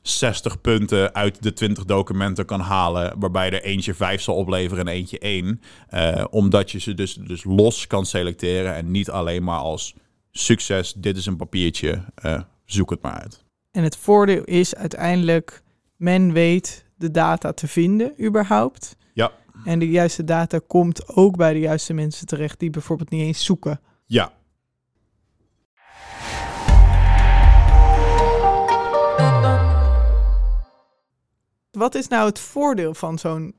60 0.07 0.61
punten 0.61 1.15
uit 1.15 1.43
de 1.43 1.53
20 1.53 1.85
documenten 1.85 2.45
kan 2.45 2.61
halen, 2.61 3.19
waarbij 3.19 3.51
er 3.51 3.63
eentje 3.63 3.95
5 3.95 4.21
zal 4.21 4.35
opleveren 4.35 4.87
en 4.87 4.93
eentje 4.93 5.19
1. 5.19 5.61
Eh, 5.89 6.25
omdat 6.31 6.71
je 6.71 6.79
ze 6.79 6.95
dus, 6.95 7.15
dus 7.15 7.45
los 7.45 7.87
kan 7.87 8.07
selecteren 8.07 8.75
en 8.75 8.91
niet 8.91 9.11
alleen 9.11 9.45
maar 9.45 9.59
als 9.59 9.95
succes, 10.31 10.93
dit 10.93 11.17
is 11.17 11.27
een 11.27 11.37
papiertje, 11.37 12.05
eh, 12.15 12.41
zoek 12.65 12.91
het 12.91 13.03
maar 13.03 13.21
uit. 13.21 13.45
En 13.71 13.83
het 13.83 13.97
voordeel 13.97 14.45
is 14.45 14.75
uiteindelijk, 14.75 15.63
men 15.97 16.33
weet 16.33 16.85
de 16.97 17.11
data 17.11 17.53
te 17.53 17.69
vinden 17.69 18.25
überhaupt. 18.25 18.97
Ja. 19.13 19.33
En 19.65 19.79
de 19.79 19.91
juiste 19.91 20.25
data 20.25 20.61
komt 20.67 21.09
ook 21.09 21.37
bij 21.37 21.53
de 21.53 21.59
juiste 21.59 21.93
mensen 21.93 22.27
terecht 22.27 22.61
die 22.61 22.71
bijvoorbeeld 22.71 23.11
niet 23.11 23.23
eens 23.23 23.45
zoeken. 23.45 23.81
Ja, 24.07 24.33
Wat 31.77 31.95
is 31.95 32.09
nou 32.09 32.27
het 32.29 32.39
voordeel 32.39 32.95
van 32.95 33.19
zo'n 33.19 33.55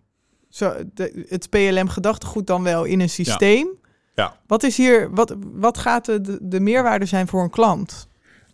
zo, 0.49 0.73
de- 0.93 1.25
het 1.29 1.49
PLM 1.49 1.87
gedachtegoed 1.87 2.47
dan 2.47 2.63
wel 2.63 2.83
in 2.83 2.99
een 2.99 3.09
systeem? 3.09 3.67
Ja. 4.15 4.39
Wat 4.47 4.63
is 4.63 4.77
hier, 4.77 5.13
wat, 5.13 5.35
wat 5.53 5.77
gaat 5.77 6.05
de, 6.05 6.21
de, 6.21 6.37
de 6.41 6.59
meerwaarde 6.59 7.05
zijn 7.05 7.27
voor 7.27 7.43
een 7.43 7.49
klant? 7.49 8.07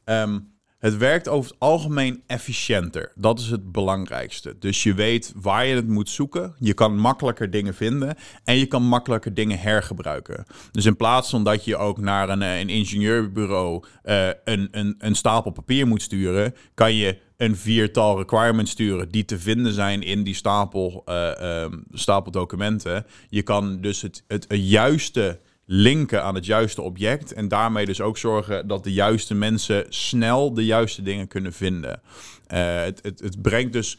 Ehm, 0.04 0.40
het 0.80 0.98
werkt 0.98 1.28
over 1.28 1.50
het 1.52 1.60
algemeen 1.60 2.24
efficiënter. 2.28 3.12
Dat 3.16 3.40
is 3.40 3.50
het 3.50 3.72
belangrijkste. 3.72 4.56
Dus 4.60 4.84
je 4.84 4.94
weet 4.94 5.34
waar 5.36 5.66
je 5.66 5.76
het 5.76 5.88
moet 5.88 6.10
zoeken. 6.10 6.56
Je 6.60 6.74
kan 6.74 6.98
makkelijker 6.98 7.50
dingen 7.50 7.74
vinden. 7.74 8.16
En 8.44 8.58
je 8.58 8.66
kan 8.66 8.84
makkelijker 8.84 9.34
dingen 9.34 9.60
hergebruiken. 9.60 10.46
Dus 10.72 10.86
in 10.86 10.96
plaats 10.96 11.30
van 11.30 11.44
dat 11.44 11.66
je 11.66 11.78
ook 11.78 11.98
naar 11.98 12.30
een, 12.30 12.42
eh, 12.42 12.60
een 12.60 12.70
ingenieurbureau 12.70 13.84
eh, 14.04 14.28
een, 14.44 14.68
een, 14.72 14.96
een 14.98 15.16
stapel 15.16 15.52
papier 15.52 15.88
moet 15.88 16.02
sturen, 16.02 16.56
kan 16.74 16.94
je 16.96 17.20
een 17.42 17.56
viertal 17.56 18.18
requirements 18.18 18.72
sturen 18.72 19.10
die 19.10 19.26
te 19.26 19.40
vinden 19.40 19.74
zijn 19.74 20.02
in 20.04 20.24
die 20.24 20.36
stapel, 20.36 21.02
eh, 21.06 21.62
ehm, 21.64 21.78
stapel 21.92 22.32
documenten. 22.32 23.06
Je 23.30 23.42
kan 23.42 23.82
dus 23.82 24.02
het, 24.02 24.24
het, 24.28 24.46
het 24.48 24.68
juiste 24.70 25.40
linken 25.66 26.24
aan 26.24 26.36
het 26.36 26.46
juiste 26.46 26.82
object. 26.82 27.34
En 27.34 27.48
daarmee 27.48 27.86
dus 27.86 28.02
ook 28.02 28.18
zorgen 28.18 28.68
dat 28.68 28.84
de 28.84 28.94
juiste 28.94 29.34
mensen 29.34 29.86
snel 29.90 30.54
de 30.54 30.66
juiste 30.66 31.02
dingen 31.02 31.28
kunnen 31.28 31.54
vinden. 31.54 32.02
Eh, 32.48 32.82
het, 32.82 33.00
het, 33.02 33.20
het 33.20 33.42
brengt 33.42 33.74
dus 33.74 33.98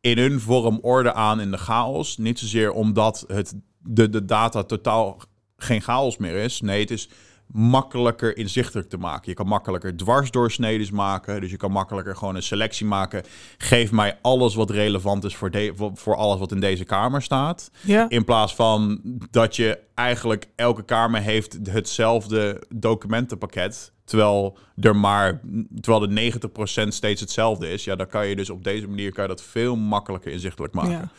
in 0.00 0.18
hun 0.18 0.40
vorm 0.40 0.78
orde 0.82 1.12
aan 1.12 1.40
in 1.40 1.50
de 1.50 1.58
chaos. 1.58 2.16
Niet 2.16 2.38
zozeer 2.38 2.72
omdat 2.72 3.24
het, 3.26 3.54
de, 3.78 4.10
de 4.10 4.24
data 4.24 4.62
totaal 4.62 5.20
geen 5.56 5.82
chaos 5.82 6.16
meer 6.16 6.34
is. 6.34 6.60
Nee, 6.60 6.80
het 6.80 6.90
is 6.90 7.08
makkelijker 7.46 8.36
inzichtelijk 8.36 8.88
te 8.88 8.96
maken. 8.96 9.28
Je 9.28 9.34
kan 9.34 9.46
makkelijker 9.46 9.96
dwarsdoorsneden 9.96 10.94
maken. 10.94 11.40
Dus 11.40 11.50
je 11.50 11.56
kan 11.56 11.70
makkelijker 11.70 12.16
gewoon 12.16 12.34
een 12.34 12.42
selectie 12.42 12.86
maken. 12.86 13.22
Geef 13.58 13.92
mij 13.92 14.18
alles 14.22 14.54
wat 14.54 14.70
relevant 14.70 15.24
is 15.24 15.36
voor, 15.36 15.50
de, 15.50 15.72
voor, 15.94 16.16
alles 16.16 16.38
wat 16.38 16.52
in 16.52 16.60
deze 16.60 16.84
kamer 16.84 17.22
staat. 17.22 17.70
Ja. 17.80 18.08
In 18.08 18.24
plaats 18.24 18.54
van 18.54 19.00
dat 19.30 19.56
je 19.56 19.78
eigenlijk 19.94 20.46
elke 20.56 20.84
kamer 20.84 21.20
heeft 21.20 21.58
hetzelfde 21.70 22.62
documentenpakket. 22.74 23.92
Terwijl 24.04 24.58
er 24.80 24.96
maar 24.96 25.40
terwijl 25.80 26.08
de 26.08 26.32
90% 26.84 26.88
steeds 26.88 27.20
hetzelfde 27.20 27.68
is. 27.68 27.84
Ja, 27.84 27.96
dan 27.96 28.06
kan 28.06 28.26
je 28.26 28.36
dus 28.36 28.50
op 28.50 28.64
deze 28.64 28.88
manier 28.88 29.12
kan 29.12 29.22
je 29.22 29.28
dat 29.28 29.42
veel 29.42 29.76
makkelijker 29.76 30.32
inzichtelijk 30.32 30.74
maken. 30.74 30.90
Ja. 30.90 31.10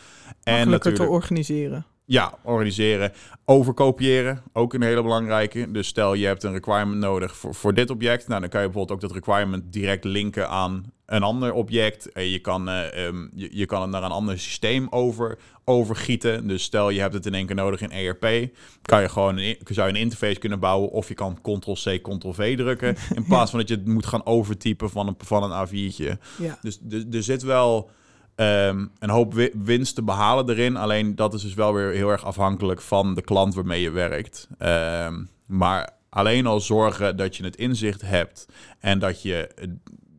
en 0.44 0.70
Makkelijker 0.70 1.06
te 1.06 1.12
organiseren. 1.12 1.86
Ja, 2.06 2.34
organiseren. 2.44 3.12
Overkopiëren, 3.46 4.42
ook 4.54 4.74
een 4.74 4.82
hele 4.82 5.02
belangrijke. 5.02 5.72
Dus 5.72 5.88
stel 5.88 6.14
je 6.14 6.26
hebt 6.26 6.44
een 6.44 6.54
requirement 6.54 7.00
nodig 7.00 7.36
voor, 7.36 7.56
voor 7.56 7.74
dit 7.74 7.90
object. 7.90 8.28
Nou, 8.28 8.42
dan 8.42 8.50
kan 8.50 8.62
je 8.62 8.68
bijvoorbeeld 8.68 9.04
ook 9.04 9.10
dat 9.10 9.18
requirement 9.18 9.74
direct 9.74 10.04
linken 10.04 10.50
aan 10.50 10.94
een 11.06 11.24
ander 11.24 11.54
object. 11.54 12.12
En 12.12 12.30
je 12.30 12.40
kan, 12.40 12.70
eh, 12.70 13.08
ehm, 13.08 13.28
je, 13.34 13.50
je 13.52 13.66
kan 13.66 13.82
het 13.82 13.90
naar 13.90 14.04
een 14.04 14.12
ander 14.12 14.40
systeem 14.40 14.88
over, 14.90 15.38
overgieten. 15.64 16.48
Dus 16.48 16.64
stel 16.64 16.90
je 16.90 17.00
hebt 17.00 17.14
het 17.14 17.26
in 17.26 17.34
één 17.34 17.46
keer 17.46 17.56
nodig 17.56 17.82
in 17.82 17.92
ERP. 17.92 18.56
Kan 18.82 19.02
je 19.02 19.10
gewoon 19.10 19.38
een, 19.38 19.58
zou 19.66 19.88
je 19.88 19.94
een 19.94 20.00
interface 20.00 20.40
kunnen 20.40 20.60
bouwen. 20.60 20.90
Of 20.90 21.08
je 21.08 21.14
kan 21.14 21.40
Ctrl-C, 21.42 22.02
Ctrl-V 22.02 22.58
drukken. 22.58 22.96
In 23.16 23.26
plaats 23.30 23.50
van 23.50 23.60
dat 23.60 23.70
je 23.70 23.76
het 23.76 23.88
moet 23.88 24.06
gaan 24.06 24.26
overtypen 24.26 24.90
van 24.90 25.08
een, 25.08 25.16
van 25.18 25.52
een 25.52 25.68
A4'tje. 25.68 26.18
Ja. 26.38 26.58
Dus 26.62 26.80
er, 26.90 27.06
er 27.12 27.24
zit 27.24 27.44
wel 27.44 27.90
ehm, 28.36 28.86
een 29.00 29.10
hoop 29.10 29.34
wi- 29.34 29.52
winst 29.64 29.96
te 29.96 30.04
behalen 30.04 30.50
erin. 30.50 30.78
Alleen 30.78 31.16
dat 31.16 31.34
is 31.34 31.42
dus 31.42 31.54
wel 31.54 31.74
weer 31.74 31.92
heel 31.92 32.10
erg 32.10 32.26
afhankelijk 32.26 32.82
van 32.82 33.16
de 33.16 33.22
klant 33.22 33.56
waarmee 33.56 33.82
je 33.82 33.90
werkt. 33.90 34.48
Ehm, 34.58 35.24
maar 35.46 35.90
alleen 36.10 36.46
al 36.48 36.60
zorgen 36.60 37.18
dat 37.18 37.36
je 37.38 37.44
het 37.44 37.56
inzicht 37.56 38.02
hebt 38.02 38.46
en 38.80 39.00
dat 39.00 39.22
je 39.22 39.48
eh, 39.48 39.68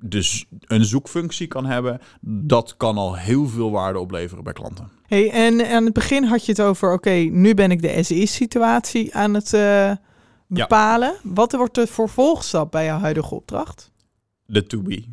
dus 0.00 0.44
een 0.61 0.85
zoekfunctie 0.85 1.46
kan 1.46 1.66
hebben, 1.66 2.00
dat 2.20 2.74
kan 2.76 2.96
al 2.98 3.16
heel 3.16 3.46
veel 3.46 3.70
waarde 3.70 3.98
opleveren 3.98 4.44
bij 4.44 4.52
klanten. 4.52 4.88
Hey, 5.07 5.31
en 5.31 5.70
aan 5.70 5.85
het 5.85 5.92
begin 5.92 6.24
had 6.24 6.44
je 6.46 6.52
het 6.52 6.61
over, 6.62 6.92
oké, 6.92 7.11
nu 7.14 7.55
ben 7.55 7.70
ik 7.70 7.83
de 7.83 8.02
SI-situatie 8.02 9.14
aan 9.14 9.35
het 9.35 9.52
eh, 9.55 9.92
bepalen. 10.46 11.14
Wat 11.22 11.52
wordt 11.52 11.74
de 11.74 11.87
vervolgstap 11.87 12.70
bij 12.70 12.85
jouw 12.85 12.98
huidige 12.98 13.35
opdracht? 13.35 13.90
De 14.46 14.66
to 14.66 14.81
be. 14.83 15.05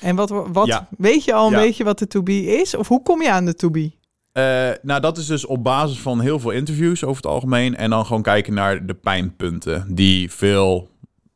En 0.00 0.16
wat, 0.16 0.30
wat 0.52 0.66
Ja. 0.66 0.88
weet 0.98 1.24
je 1.24 1.32
al 1.34 1.46
een 1.46 1.52
Ja. 1.52 1.58
beetje 1.60 1.84
wat 1.84 1.98
de 1.98 2.06
to-be 2.06 2.46
is? 2.60 2.74
Of 2.76 2.88
hoe 2.88 3.02
kom 3.02 3.22
je 3.22 3.30
aan 3.30 3.44
de 3.44 3.54
to-be? 3.54 3.90
Eh, 4.32 4.68
nou, 4.82 5.00
dat 5.00 5.18
is 5.18 5.26
dus 5.26 5.46
op 5.46 5.62
basis 5.64 5.98
van 5.98 6.20
heel 6.20 6.38
veel 6.40 6.50
interviews 6.50 7.04
over 7.04 7.16
het 7.22 7.32
algemeen. 7.32 7.76
En 7.76 7.90
dan 7.90 8.06
gewoon 8.06 8.22
kijken 8.22 8.54
naar 8.54 8.86
de 8.86 8.94
pijnpunten 8.94 9.86
die 9.94 10.30
veel. 10.32 10.88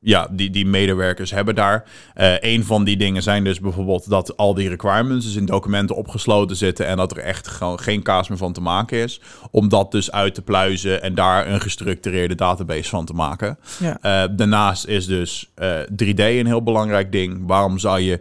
Ja, 0.04 0.28
die, 0.30 0.50
die 0.50 0.66
medewerkers 0.66 1.30
hebben 1.30 1.54
daar. 1.54 1.84
Eh 2.14 2.34
een 2.40 2.64
van 2.64 2.84
die 2.84 2.96
dingen 2.96 3.22
zijn 3.22 3.44
dus 3.44 3.60
bijvoorbeeld 3.60 4.08
dat 4.10 4.36
al 4.36 4.54
die 4.54 4.68
requirements 4.68 5.24
dus 5.26 5.36
in 5.36 5.46
documenten 5.46 5.96
opgesloten 5.96 6.56
zitten 6.56 6.86
en 6.86 6.96
dat 6.96 7.10
er 7.10 7.18
echt 7.18 7.48
gewoon 7.48 7.78
geen 7.80 8.02
kaas 8.02 8.28
meer 8.28 8.38
van 8.38 8.52
te 8.52 8.60
maken 8.60 8.98
is. 8.98 9.20
Om 9.50 9.68
dat 9.68 9.90
dus 9.90 10.10
uit 10.12 10.34
te 10.34 10.42
pluizen 10.42 11.02
en 11.02 11.14
daar 11.14 11.48
een 11.48 11.60
gestructureerde 11.60 12.34
database 12.34 12.88
van 12.88 13.04
te 13.04 13.12
maken. 13.12 13.58
Ja. 13.78 13.98
Eh, 14.00 14.28
daarnaast 14.36 14.86
is 14.86 15.06
dus 15.06 15.50
eh, 15.54 15.68
3D 15.96 16.18
een 16.18 16.46
heel 16.46 16.62
belangrijk 16.62 17.12
ding. 17.12 17.42
Waarom 17.46 17.78
zou 17.78 18.00
je, 18.00 18.20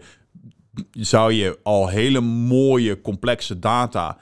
zou 0.91 1.33
je 1.33 1.59
al 1.63 1.87
hele 1.87 2.21
mooie, 2.21 3.01
complexe 3.01 3.59
data 3.59 4.17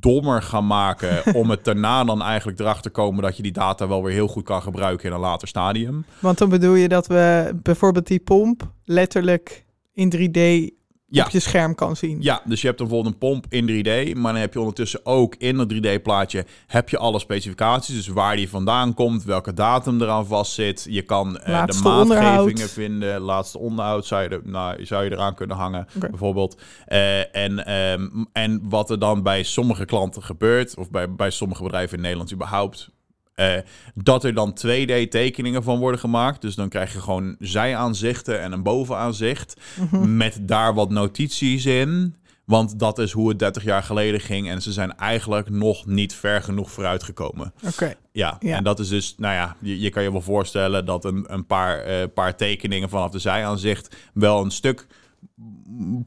dommer 0.00 0.42
gaan 0.42 0.66
maken... 0.66 1.22
om 1.40 1.50
het 1.50 1.64
daarna 1.64 2.04
dan 2.04 2.22
eigenlijk 2.22 2.60
erachter 2.60 2.82
te 2.82 2.90
komen... 2.90 3.22
dat 3.22 3.36
je 3.36 3.42
die 3.42 3.52
data 3.52 3.88
wel 3.88 4.02
weer 4.02 4.12
heel 4.12 4.28
goed 4.28 4.44
kan 4.44 4.62
gebruiken 4.62 5.08
in 5.08 5.14
een 5.14 5.20
later 5.20 5.48
stadium? 5.48 6.04
Want 6.18 6.38
dan 6.38 6.48
bedoel 6.48 6.74
je 6.74 6.88
dat 6.88 7.06
we 7.06 7.52
bijvoorbeeld 7.62 8.06
die 8.06 8.20
pomp 8.20 8.72
letterlijk 8.84 9.64
in 9.92 10.12
3D 10.16 10.72
Ja. 11.12 11.24
op 11.24 11.30
je 11.30 11.40
scherm 11.40 11.74
kan 11.74 11.96
zien. 11.96 12.16
Ja, 12.20 12.42
dus 12.44 12.60
je 12.60 12.66
hebt 12.66 12.78
bijvoorbeeld 12.78 13.14
een 13.14 13.18
pomp 13.18 13.46
in 13.48 13.66
3D... 13.66 14.18
maar 14.18 14.32
dan 14.32 14.40
heb 14.40 14.52
je 14.52 14.58
ondertussen 14.58 15.06
ook 15.06 15.34
in 15.38 15.56
dat 15.56 15.72
3D-plaatje... 15.72 16.44
heb 16.66 16.88
je 16.88 16.98
alle 16.98 17.18
specificaties, 17.18 17.94
dus 17.94 18.08
waar 18.08 18.36
die 18.36 18.48
vandaan 18.48 18.94
komt... 18.94 19.24
welke 19.24 19.54
datum 19.54 20.02
eraan 20.02 20.26
vastzit. 20.26 20.86
Je 20.88 21.02
kan 21.02 21.38
eh, 21.38 21.44
de 21.44 21.80
maatgevingen 21.82 22.00
onderhoud. 22.00 22.70
vinden. 22.70 23.20
Laatste 23.20 23.58
onderhoud 23.58 24.06
zou 24.06 24.22
je, 24.22 24.28
er, 24.28 24.40
nou, 24.44 24.86
zou 24.86 25.04
je 25.04 25.10
eraan 25.10 25.34
kunnen 25.34 25.56
hangen, 25.56 25.86
bijvoorbeeld. 26.10 26.60
Eh, 26.86 27.36
en, 27.36 27.66
ehm, 27.66 28.08
en 28.32 28.60
wat 28.68 28.90
er 28.90 28.98
dan 28.98 29.22
bij 29.22 29.42
sommige 29.42 29.84
klanten 29.84 30.22
gebeurt... 30.22 30.76
of 30.76 30.90
bij, 30.90 31.14
bij 31.14 31.30
sommige 31.30 31.62
bedrijven 31.62 31.96
in 31.96 32.02
Nederland 32.02 32.32
überhaupt... 32.32 32.90
eh, 33.34 33.54
dat 33.94 34.24
er 34.24 34.34
dan 34.34 34.54
2D-tekeningen 34.66 35.62
van 35.62 35.78
worden 35.78 36.00
gemaakt. 36.00 36.40
Dus 36.40 36.54
dan 36.54 36.68
krijg 36.68 36.92
je 36.92 37.00
gewoon 37.00 37.36
zijaanzichten 37.38 38.40
en 38.40 38.52
een 38.52 38.62
bovenaanzicht. 38.62 39.60
Mhm. 39.90 40.16
Met 40.16 40.38
daar 40.40 40.74
wat 40.74 40.90
notities 40.90 41.66
in. 41.66 42.16
Want 42.44 42.78
dat 42.78 42.98
is 42.98 43.12
hoe 43.12 43.28
het 43.28 43.38
30 43.38 43.64
jaar 43.64 43.82
geleden 43.82 44.20
ging. 44.20 44.48
En 44.48 44.62
ze 44.62 44.72
zijn 44.72 44.96
eigenlijk 44.96 45.50
nog 45.50 45.86
niet 45.86 46.14
ver 46.14 46.42
genoeg 46.42 46.70
vooruitgekomen. 46.70 47.52
Oké. 47.66 47.94
Ja, 48.12 48.36
Ja. 48.40 48.56
en 48.56 48.64
dat 48.64 48.78
is 48.78 48.88
dus, 48.88 49.14
nou 49.18 49.34
ja, 49.34 49.56
je, 49.60 49.80
je 49.80 49.90
kan 49.90 50.02
je 50.02 50.12
wel 50.12 50.20
voorstellen 50.20 50.84
dat 50.84 51.04
een, 51.04 51.24
een 51.26 51.46
paar, 51.46 51.78
eh, 51.78 52.04
paar 52.14 52.36
tekeningen 52.36 52.88
vanaf 52.88 53.10
de 53.10 53.18
zijaanzicht 53.18 53.96
wel 54.14 54.44
een 54.44 54.50
stuk 54.50 54.86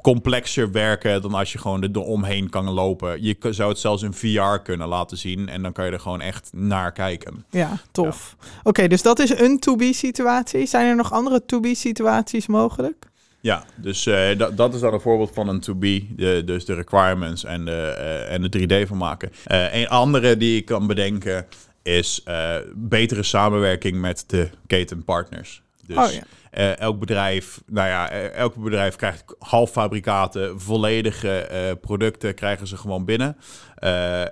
complexer 0.02 0.72
werken 0.72 1.22
dan 1.22 1.34
als 1.34 1.52
je 1.52 1.58
gewoon 1.58 1.84
er 1.84 2.00
omheen 2.00 2.50
kan 2.50 2.70
lopen. 2.70 3.24
Je 3.24 3.38
zou 3.50 3.70
het 3.70 3.80
zelfs 3.80 4.04
in 4.04 4.14
VR 4.14 4.58
kunnen 4.64 4.88
laten 4.88 5.18
zien 5.18 5.50
en 5.50 5.62
dan 5.62 5.72
kan 5.72 5.86
je 5.86 5.92
er 5.92 6.00
gewoon 6.00 6.22
echt 6.22 6.50
naar 6.54 6.92
kijken. 6.92 7.46
Ja, 7.50 7.78
tof. 7.92 8.36
Oké, 8.64 8.88
dus 8.88 9.02
dat 9.02 9.20
is 9.20 9.40
een 9.40 9.60
to-be-situatie. 9.60 10.66
Zijn 10.66 10.88
er 10.88 10.96
nog 10.96 11.12
andere 11.12 11.46
to-be-situaties 11.46 12.48
mogelijk? 12.48 13.06
Ja, 13.46 13.66
dus 13.76 14.06
eh, 14.06 14.38
dat, 14.38 14.58
dat 14.58 14.74
is 14.74 14.80
dan 14.80 14.94
een 14.94 15.02
voorbeeld 15.02 15.32
van 15.34 15.48
een 15.48 15.60
to-be. 15.60 16.06
De, 16.16 16.42
dus 16.46 16.66
de 16.66 16.74
requirements 16.74 17.44
en 17.44 17.66
de, 17.66 17.72
eh, 17.72 18.34
en 18.34 18.42
de 18.42 18.50
3D 18.50 18.88
van 18.88 18.98
maken. 18.98 19.32
Eh, 19.46 19.76
een 19.76 19.88
andere 19.88 20.38
die 20.38 20.58
ik 20.58 20.66
kan 20.66 20.88
bedenken 20.88 21.46
is 21.84 22.24
betere 22.76 23.24
samenwerking 23.24 24.02
met 24.02 24.24
de 24.28 24.50
ketenpartners. 24.68 25.62
Dus 25.86 25.98
Oh 25.98 26.12
ja. 26.12 26.24
Eh, 26.56 26.78
elk 26.80 27.00
bedrijf, 27.00 27.62
nou 27.66 27.88
ja, 27.88 28.10
eh, 28.10 28.34
elk 28.34 28.56
bedrijf 28.56 28.96
krijgt 28.96 29.24
halffabrikaten, 29.40 30.60
volledige 30.62 31.38
eh, 31.38 31.72
producten 31.82 32.36
krijgen 32.36 32.68
ze 32.68 32.78
gewoon 32.78 33.06
binnen. 33.06 33.38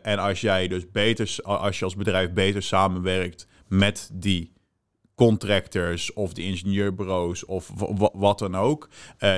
En 0.02 0.20
als 0.20 0.42
jij 0.42 0.68
dus 0.68 0.92
beter, 0.92 1.36
als 1.44 1.80
je 1.80 1.86
als 1.86 1.96
bedrijf 1.96 2.32
beter 2.34 2.64
samenwerkt 2.64 3.48
met 3.68 4.10
die 4.14 4.54
contractors 5.16 6.14
of 6.14 6.34
de 6.34 6.44
ingenieurbureaus 6.44 7.46
of 7.46 7.70
wa- 7.76 7.94
wa- 7.94 8.10
wat 8.14 8.40
dan 8.40 8.56
ook, 8.58 8.90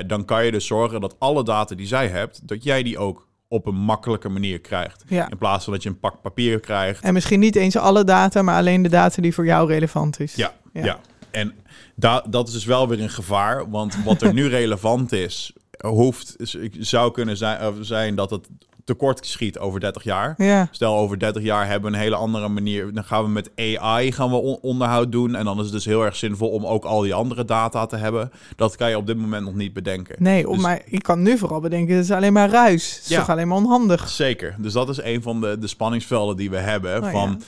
dan 0.06 0.24
kan 0.24 0.44
je 0.44 0.50
dus 0.50 0.66
zorgen 0.66 1.00
dat 1.00 1.16
alle 1.18 1.44
data 1.44 1.74
die 1.74 1.86
zij 1.86 2.08
hebt, 2.08 2.48
dat 2.48 2.62
jij 2.64 2.82
die 2.82 2.98
ook 2.98 3.28
op 3.48 3.66
een 3.66 3.74
makkelijke 3.74 4.28
manier 4.28 4.60
krijgt. 4.60 5.04
Ja. 5.08 5.30
In 5.30 5.38
plaats 5.38 5.64
van 5.64 5.72
dat 5.72 5.82
je 5.82 5.88
een 5.88 5.98
pak 6.00 6.20
papier 6.22 6.60
krijgt. 6.60 7.02
En 7.04 7.12
misschien 7.12 7.40
niet 7.40 7.56
eens 7.56 7.76
alle 7.76 8.04
data, 8.04 8.42
maar 8.42 8.56
alleen 8.56 8.82
de 8.82 8.88
data 8.88 9.22
die 9.22 9.34
voor 9.34 9.44
jou 9.46 9.68
relevant 9.68 10.20
is. 10.20 10.34
Ja, 10.34 10.52
Ja. 10.72 10.84
ja. 10.84 10.98
En 11.36 11.54
da 11.94 12.24
dat 12.28 12.48
is 12.48 12.52
dus 12.54 12.64
wel 12.64 12.88
weer 12.88 13.00
een 13.00 13.10
gevaar, 13.10 13.70
want 13.70 14.04
wat 14.04 14.22
er 14.22 14.32
nu 14.32 14.46
relevant 14.60 15.12
is, 15.12 15.52
hoeft, 15.78 16.36
zou 16.78 17.12
kunnen 17.12 17.36
zijn, 17.36 17.84
zijn 17.84 18.14
dat 18.14 18.30
het 18.30 18.48
tekort 18.86 19.26
schiet 19.26 19.58
over 19.58 19.80
30 19.80 20.02
jaar. 20.04 20.34
Ja. 20.36 20.68
Stel, 20.70 20.96
over 20.96 21.18
30 21.18 21.42
jaar 21.42 21.66
hebben 21.66 21.90
we 21.90 21.96
een 21.96 22.02
hele 22.02 22.16
andere 22.16 22.48
manier. 22.48 22.92
Dan 22.94 23.04
gaan 23.04 23.22
we 23.24 23.28
met 23.30 23.50
AI 23.56 24.12
gaan 24.12 24.30
we 24.30 24.36
on- 24.36 24.58
onderhoud 24.60 25.12
doen. 25.12 25.34
En 25.34 25.44
dan 25.44 25.56
is 25.58 25.62
het 25.64 25.72
dus 25.72 25.84
heel 25.84 26.04
erg 26.04 26.16
zinvol 26.16 26.48
om 26.48 26.66
ook 26.66 26.84
al 26.84 27.00
die 27.00 27.14
andere 27.14 27.44
data 27.44 27.86
te 27.86 27.96
hebben. 27.96 28.30
Dat 28.56 28.76
kan 28.76 28.90
je 28.90 28.96
op 28.96 29.06
dit 29.06 29.16
moment 29.16 29.44
nog 29.44 29.54
niet 29.54 29.72
bedenken. 29.72 30.16
Nee, 30.18 30.46
Dus- 30.46 30.58
maar 30.62 30.80
ik 30.84 31.02
kan 31.02 31.22
nu 31.22 31.38
vooral 31.38 31.60
bedenken, 31.60 31.94
het 31.94 32.04
is 32.04 32.10
alleen 32.10 32.32
maar 32.32 32.50
ruis. 32.50 32.94
Het 32.94 33.02
is 33.02 33.08
Ja. 33.08 33.18
toch 33.18 33.30
alleen 33.30 33.48
maar 33.48 33.56
onhandig. 33.56 34.08
Zeker. 34.08 34.54
Dus 34.58 34.72
dat 34.72 34.88
is 34.88 35.02
een 35.02 35.22
van 35.22 35.40
de, 35.40 35.58
de 35.58 35.66
spanningsvelden 35.66 36.36
die 36.36 36.50
we 36.50 36.56
hebben. 36.58 37.10
Van, 37.10 37.42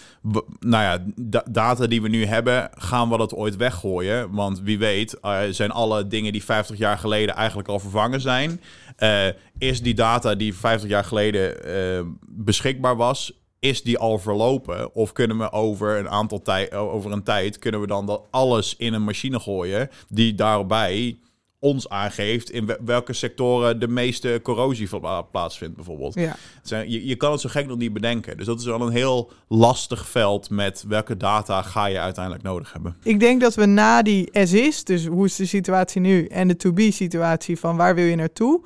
nou 0.61 0.83
ja, 0.85 0.99
da- 1.17 1.45
data 1.51 1.87
die 1.87 2.03
we 2.03 2.09
nu 2.09 2.25
hebben, 2.27 2.71
gaan 2.75 3.09
we 3.09 3.17
dat 3.17 3.35
ooit 3.35 3.57
weggooien? 3.57 4.31
Want 4.35 4.61
wie 4.61 4.79
weet, 4.79 5.21
eh, 5.21 5.39
zijn 5.51 5.71
alle 5.71 6.07
dingen 6.07 6.33
die 6.33 6.45
50 6.45 6.79
jaar 6.79 6.99
geleden 6.99 7.35
eigenlijk 7.35 7.69
al 7.69 7.79
vervangen 7.79 8.21
zijn. 8.21 8.61
Eh, 8.99 9.27
is 9.59 9.83
die 9.83 9.95
data 9.95 10.35
die 10.35 10.55
50 10.55 10.89
jaar 10.91 11.05
geleden 11.05 11.65
eh, 11.65 12.01
beschikbaar 12.29 12.97
was, 12.97 13.33
is 13.61 13.83
die 13.83 13.99
al 13.99 14.19
verlopen? 14.19 14.95
Of 14.95 15.13
kunnen 15.13 15.39
we 15.39 15.53
over 15.53 15.99
een 15.99 16.09
aantal 16.09 16.43
tijd, 16.43 16.75
over 16.75 17.13
een 17.13 17.23
tijd, 17.23 17.59
kunnen 17.59 17.81
we 17.81 17.87
dan 17.87 18.07
dat 18.07 18.23
alles 18.31 18.77
in 18.77 18.93
een 18.95 19.05
machine 19.05 19.41
gooien 19.41 19.91
die 20.09 20.35
daarbij 20.35 21.19
ons 21.61 21.89
aangeeft 21.89 22.51
in 22.51 22.67
we- 22.67 22.79
welke 22.85 23.13
sectoren 23.13 23.81
de 23.81 23.89
meeste 23.89 24.41
corrosie 24.43 24.89
pla- 24.99 25.23
plaatsvindt 25.23 25.77
bijvoorbeeld. 25.77 26.15
Ja. 26.15 26.37
Je, 26.87 27.07
je 27.07 27.17
kan 27.17 27.33
het 27.33 27.41
zo 27.41 27.49
gek 27.49 27.67
nog 27.67 27.79
niet 27.79 27.93
bedenken. 27.93 28.37
Dus 28.37 28.47
dat 28.47 28.59
is 28.61 28.65
wel 28.67 28.81
een 28.81 28.93
heel 28.93 29.31
lastig 29.49 30.09
veld 30.09 30.51
met 30.51 30.85
welke 30.89 31.17
data 31.17 31.63
ga 31.63 31.87
je 31.87 31.99
uiteindelijk 31.99 32.45
nodig 32.45 32.73
hebben. 32.73 32.97
Ik 33.03 33.21
denk 33.21 33.41
dat 33.41 33.55
we 33.55 33.67
na 33.67 34.03
die 34.03 34.29
as 34.33 34.53
is, 34.53 34.85
dus 34.85 35.07
hoe 35.07 35.25
is 35.25 35.37
de 35.37 35.47
situatie 35.47 36.01
nu, 36.01 36.27
en 36.27 36.49
de 36.49 36.57
to-be 36.57 36.91
situatie 36.91 37.59
van 37.59 37.77
waar 37.77 37.95
wil 37.95 38.05
je 38.05 38.17
naartoe, 38.17 38.61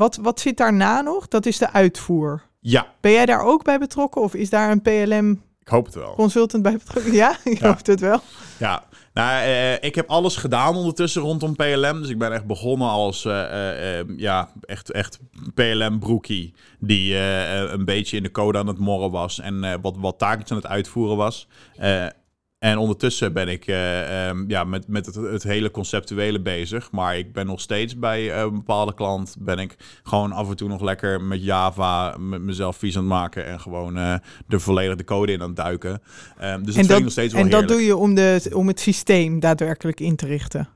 wat, 0.00 0.16
wat 0.22 0.40
zit 0.40 0.56
daarna 0.56 1.00
nog? 1.00 1.28
Dat 1.28 1.46
is 1.46 1.58
de 1.58 1.72
uitvoer. 1.72 2.42
Ja, 2.60 2.86
Ben 3.00 3.12
jij 3.12 3.26
daar 3.26 3.42
ook 3.44 3.64
bij 3.64 3.78
betrokken 3.78 4.20
of 4.22 4.34
is 4.34 4.50
daar 4.50 4.70
een 4.70 4.82
PLM 4.82 5.30
ik 5.60 5.68
hoop 5.68 5.84
het 5.86 5.94
wel. 5.94 6.14
consultant 6.14 6.62
bij 6.62 6.72
betrokken? 6.84 7.12
Ja, 7.12 7.36
ik 7.44 7.58
Ja. 7.58 7.66
hoop 7.66 7.86
het 7.86 8.00
wel. 8.00 8.20
Ja, 8.58 8.82
Nou, 9.14 9.42
eh, 9.42 9.72
ik 9.82 9.94
heb 9.94 10.08
alles 10.08 10.36
gedaan 10.36 10.76
ondertussen 10.76 11.22
rondom 11.22 11.56
PLM. 11.56 12.00
Dus 12.00 12.08
ik 12.08 12.18
ben 12.18 12.32
echt 12.32 12.46
begonnen 12.46 12.88
als 12.88 13.24
eh, 13.24 14.02
ja, 14.16 14.48
echt, 14.64 14.90
echt 14.90 15.18
PLM-broekie. 15.54 16.54
Die 16.78 17.16
een 17.16 17.84
beetje 17.84 18.16
in 18.16 18.22
de 18.22 18.30
code 18.30 18.58
aan 18.58 18.66
het 18.66 18.78
morren 18.78 19.10
was. 19.10 19.40
En 19.40 19.80
wat, 19.80 19.96
wat 19.98 20.18
taakjes 20.18 20.50
aan 20.50 20.56
het 20.56 20.66
uitvoeren 20.66 21.16
was. 21.16 21.48
En 22.60 22.78
ondertussen 22.78 23.32
ben 23.32 23.48
ik 23.48 23.66
eh, 23.66 24.28
ehm, 24.28 24.44
ja, 24.48 24.64
met, 24.64 24.88
met 24.88 25.06
het, 25.06 25.14
het 25.14 25.42
hele 25.42 25.70
conceptuele 25.70 26.40
bezig. 26.40 26.90
Maar 26.90 27.18
ik 27.18 27.32
ben 27.32 27.46
nog 27.46 27.60
steeds 27.60 27.98
bij 27.98 28.32
eh, 28.32 28.40
een 28.40 28.54
bepaalde 28.54 28.94
klant. 28.94 29.36
Ben 29.38 29.58
ik 29.58 29.76
gewoon 30.02 30.32
af 30.32 30.48
en 30.48 30.56
toe 30.56 30.68
nog 30.68 30.80
lekker 30.80 31.20
met 31.20 31.44
Java 31.44 32.16
met 32.18 32.40
mezelf 32.40 32.76
vies 32.76 32.96
aan 32.96 33.02
het 33.02 33.10
maken. 33.10 33.46
En 33.46 33.60
gewoon 33.60 33.96
eh 33.96 34.14
er 34.48 34.60
volledig 34.60 34.96
de 34.96 35.04
code 35.04 35.32
in 35.32 35.40
aan 35.40 35.46
het 35.46 35.56
duiken. 35.56 36.02
Ehm, 36.38 36.62
dus 36.62 36.74
dat 36.74 36.88
en 36.88 36.96
ik 36.96 37.02
nog 37.02 37.12
steeds 37.12 37.32
wel 37.32 37.42
en 37.42 37.50
dat 37.50 37.68
doe 37.68 37.84
je 37.84 37.96
om, 37.96 38.14
de, 38.14 38.50
om 38.54 38.66
het 38.66 38.80
systeem 38.80 39.40
daadwerkelijk 39.40 40.00
in 40.00 40.16
te 40.16 40.26
richten. 40.26 40.68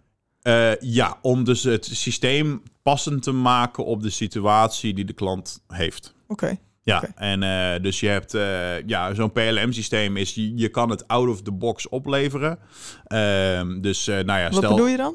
Ja, 0.80 1.18
om 1.22 1.44
dus 1.44 1.62
het 1.62 1.84
systeem 1.84 2.62
passend 2.82 3.22
te 3.22 3.32
maken 3.32 3.84
op 3.84 4.02
de 4.02 4.10
situatie 4.10 4.94
die 4.94 5.04
de 5.04 5.12
klant 5.12 5.62
heeft. 5.66 6.14
Oké. 6.26 6.58
Ja, 6.84 7.04
en 7.14 7.42
eh, 7.42 7.82
dus 7.82 8.00
je 8.00 8.08
hebt 8.08 8.34
eh, 8.34 8.86
ja, 8.86 9.14
zo'n 9.14 9.32
PLM-systeem 9.32 10.16
is 10.16 10.34
je, 10.34 10.56
je 10.56 10.68
kan 10.68 10.90
het 10.90 11.08
out 11.08 11.28
of 11.28 11.42
the 11.42 11.52
box 11.52 11.88
opleveren. 11.88 12.58
Ehm, 13.04 13.80
dus 13.80 14.08
eh, 14.08 14.14
nou 14.14 14.38
ja, 14.38 14.44
Wat 14.44 14.54
stel. 14.54 14.70
bedoel 14.70 14.86
je 14.86 14.96
dan? 14.96 15.14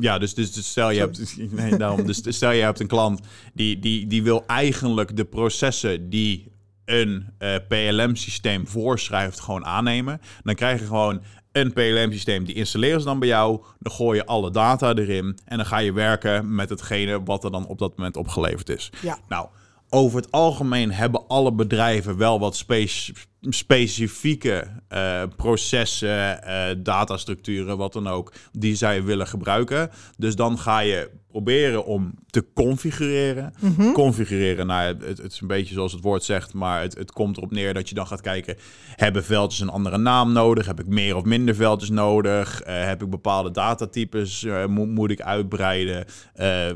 Ja, 0.00 0.18
dus, 0.18 0.34
dus, 0.34 0.52
dus 0.52 0.68
stel 0.68 0.90
je 0.90 0.98
hebt, 0.98 1.36
nee, 1.50 1.76
daarom, 1.76 2.06
dus 2.06 2.22
stel 2.26 2.50
je 2.50 2.62
hebt 2.62 2.80
een 2.80 2.86
klant 2.86 3.20
die, 3.54 3.78
die, 3.78 4.06
die 4.06 4.22
wil 4.22 4.44
eigenlijk 4.46 5.16
de 5.16 5.24
processen 5.24 6.10
die 6.10 6.52
een 6.84 7.32
PLM-systeem 7.68 8.68
voorschrijft 8.68 9.40
gewoon 9.40 9.64
aannemen. 9.64 10.20
Dan 10.42 10.54
krijg 10.54 10.80
je 10.80 10.86
gewoon 10.86 11.22
een 11.52 11.72
PLM-systeem, 11.72 12.44
die 12.44 12.54
installeren 12.54 13.00
ze 13.00 13.06
dan 13.06 13.18
bij 13.18 13.28
jou. 13.28 13.62
Dan 13.78 13.92
gooi 13.92 14.18
je 14.18 14.26
alle 14.26 14.50
data 14.50 14.94
erin 14.94 15.38
en 15.44 15.56
dan 15.56 15.66
ga 15.66 15.78
je 15.78 15.92
werken 15.92 16.54
met 16.54 16.68
hetgene 16.68 17.22
wat 17.22 17.44
er 17.44 17.50
dan 17.50 17.66
op 17.66 17.78
dat 17.78 17.96
moment 17.96 18.16
opgeleverd 18.16 18.68
is. 18.68 18.90
Ja. 19.02 19.18
Nou, 19.28 19.48
over 19.94 20.20
het 20.20 20.32
algemeen 20.32 20.92
hebben 20.92 21.28
alle 21.28 21.52
bedrijven 21.52 22.16
wel 22.16 22.38
wat 22.40 22.56
spe- 22.56 23.12
specifieke 23.48 24.66
eh, 24.88 25.22
processen, 25.36 26.42
eh, 26.42 26.74
datastructuren, 26.78 27.76
wat 27.76 27.92
dan 27.92 28.06
ook, 28.06 28.32
die 28.52 28.76
zij 28.76 29.04
willen 29.04 29.26
gebruiken. 29.26 29.90
Dus 30.16 30.36
dan 30.36 30.58
ga 30.58 30.78
je 30.78 31.10
proberen 31.34 31.84
om 31.84 32.14
te 32.30 32.44
configureren. 32.54 33.54
Configureren, 33.92 34.66
nou, 34.66 34.86
het, 34.86 35.18
het 35.18 35.32
is 35.32 35.40
een 35.40 35.46
beetje 35.46 35.74
zoals 35.74 35.92
het 35.92 36.02
woord 36.02 36.22
zegt, 36.22 36.54
maar 36.54 36.80
het, 36.80 36.94
het 36.94 37.12
komt 37.12 37.36
erop 37.36 37.50
neer 37.50 37.74
dat 37.74 37.88
je 37.88 37.94
dan 37.94 38.06
gaat 38.06 38.20
kijken, 38.20 38.56
hebben 38.96 39.24
veldjes 39.24 39.60
een 39.60 39.68
andere 39.68 39.98
naam 39.98 40.32
nodig? 40.32 40.66
Heb 40.66 40.80
ik 40.80 40.86
meer 40.86 41.16
of 41.16 41.24
minder 41.24 41.54
veldjes 41.54 41.90
nodig? 41.90 42.62
Eh, 42.62 42.84
heb 42.84 43.02
ik 43.02 43.10
bepaalde 43.10 43.50
datatypes? 43.50 44.44
eh, 44.44 44.66
moet, 44.66 44.88
moet 44.88 45.10
ik 45.10 45.20
uitbreiden? 45.20 46.04